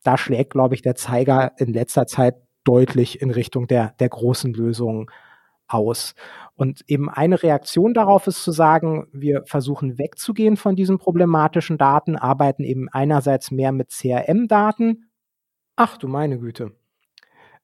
[0.04, 4.54] da schlägt, glaube ich, der Zeiger in letzter Zeit deutlich in Richtung der, der großen
[4.54, 5.08] Lösungen
[5.68, 6.16] aus.
[6.56, 12.16] Und eben eine Reaktion darauf ist zu sagen, wir versuchen wegzugehen von diesen problematischen Daten,
[12.16, 15.10] arbeiten eben einerseits mehr mit CRM-Daten.
[15.76, 16.72] Ach du meine Güte.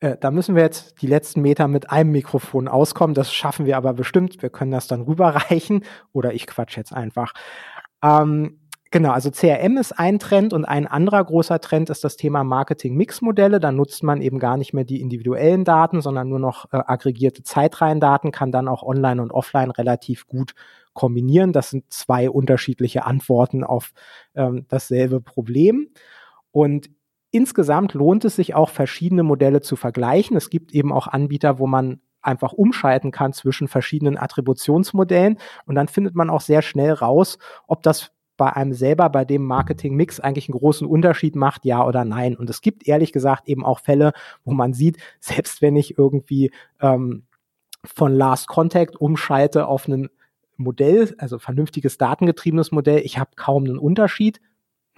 [0.02, 3.14] Äh, da müssen wir jetzt die letzten Meter mit einem Mikrofon auskommen.
[3.14, 4.42] Das schaffen wir aber bestimmt.
[4.42, 7.34] Wir können das dann rüberreichen oder ich quatsch jetzt einfach.
[8.04, 8.58] Ähm,
[8.94, 13.62] Genau, also CRM ist ein Trend und ein anderer großer Trend ist das Thema Marketing-Mix-Modelle.
[13.62, 17.42] Da nutzt man eben gar nicht mehr die individuellen Daten, sondern nur noch äh, aggregierte
[17.42, 20.56] Zeitreihendaten, kann dann auch online und offline relativ gut
[20.92, 21.54] kombinieren.
[21.54, 23.94] Das sind zwei unterschiedliche Antworten auf
[24.36, 25.88] ähm, dasselbe Problem.
[26.52, 26.90] Und
[27.32, 30.38] Insgesamt lohnt es sich auch, verschiedene Modelle zu vergleichen.
[30.38, 35.88] Es gibt eben auch Anbieter, wo man einfach umschalten kann zwischen verschiedenen Attributionsmodellen und dann
[35.88, 40.50] findet man auch sehr schnell raus, ob das bei einem selber, bei dem Marketing-Mix eigentlich
[40.50, 42.36] einen großen Unterschied macht, ja oder nein.
[42.36, 44.14] Und es gibt ehrlich gesagt eben auch Fälle,
[44.44, 47.24] wo man sieht, selbst wenn ich irgendwie ähm,
[47.84, 50.10] von Last Contact umschalte auf ein
[50.58, 54.42] Modell, also vernünftiges datengetriebenes Modell, ich habe kaum einen Unterschied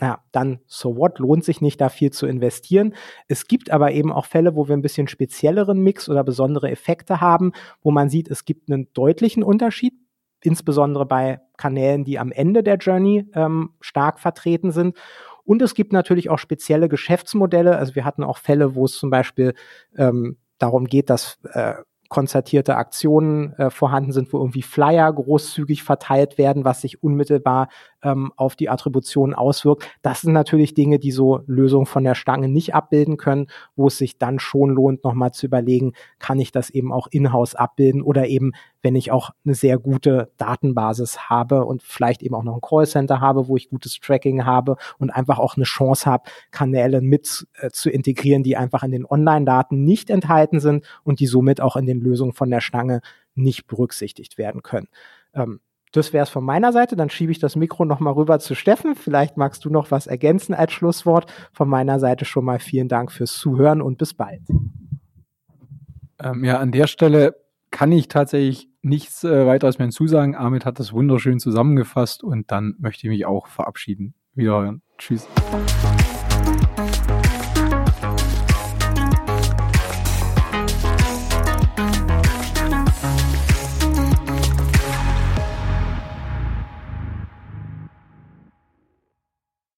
[0.02, 2.96] ja, dann so what, lohnt sich nicht da viel zu investieren.
[3.28, 7.22] Es gibt aber eben auch Fälle, wo wir ein bisschen spezielleren Mix oder besondere Effekte
[7.22, 9.94] haben, wo man sieht, es gibt einen deutlichen Unterschied,
[10.42, 14.98] insbesondere bei Kanälen, die am Ende der Journey ähm, stark vertreten sind.
[15.46, 17.78] Und es gibt natürlich auch spezielle Geschäftsmodelle.
[17.78, 19.54] Also wir hatten auch Fälle, wo es zum Beispiel
[19.96, 21.76] ähm, darum geht, dass äh,
[22.14, 27.70] konzertierte Aktionen äh, vorhanden sind, wo irgendwie Flyer großzügig verteilt werden, was sich unmittelbar
[28.04, 29.88] ähm, auf die Attribution auswirkt.
[30.02, 33.98] Das sind natürlich Dinge, die so Lösungen von der Stange nicht abbilden können, wo es
[33.98, 38.28] sich dann schon lohnt, nochmal zu überlegen, kann ich das eben auch in-house abbilden oder
[38.28, 38.52] eben,
[38.82, 43.22] wenn ich auch eine sehr gute Datenbasis habe und vielleicht eben auch noch ein Callcenter
[43.22, 47.70] habe, wo ich gutes Tracking habe und einfach auch eine Chance habe, Kanäle mit äh,
[47.70, 51.86] zu integrieren, die einfach in den Online-Daten nicht enthalten sind und die somit auch in
[51.86, 53.02] den Lösungen von der Stange
[53.36, 54.88] nicht berücksichtigt werden können.
[55.34, 55.60] Ähm,
[55.94, 56.96] das wäre es von meiner Seite.
[56.96, 58.96] Dann schiebe ich das Mikro nochmal rüber zu Steffen.
[58.96, 61.32] Vielleicht magst du noch was ergänzen als Schlusswort.
[61.54, 64.42] Von meiner Seite schon mal vielen Dank fürs Zuhören und bis bald.
[66.20, 67.36] Ähm, ja, an der Stelle
[67.72, 70.36] kann ich tatsächlich nichts äh, weiteres mehr hinzusagen.
[70.36, 74.14] Amit hat das wunderschön zusammengefasst und dann möchte ich mich auch verabschieden.
[74.36, 74.82] Wiederhören.
[74.98, 75.28] Tschüss.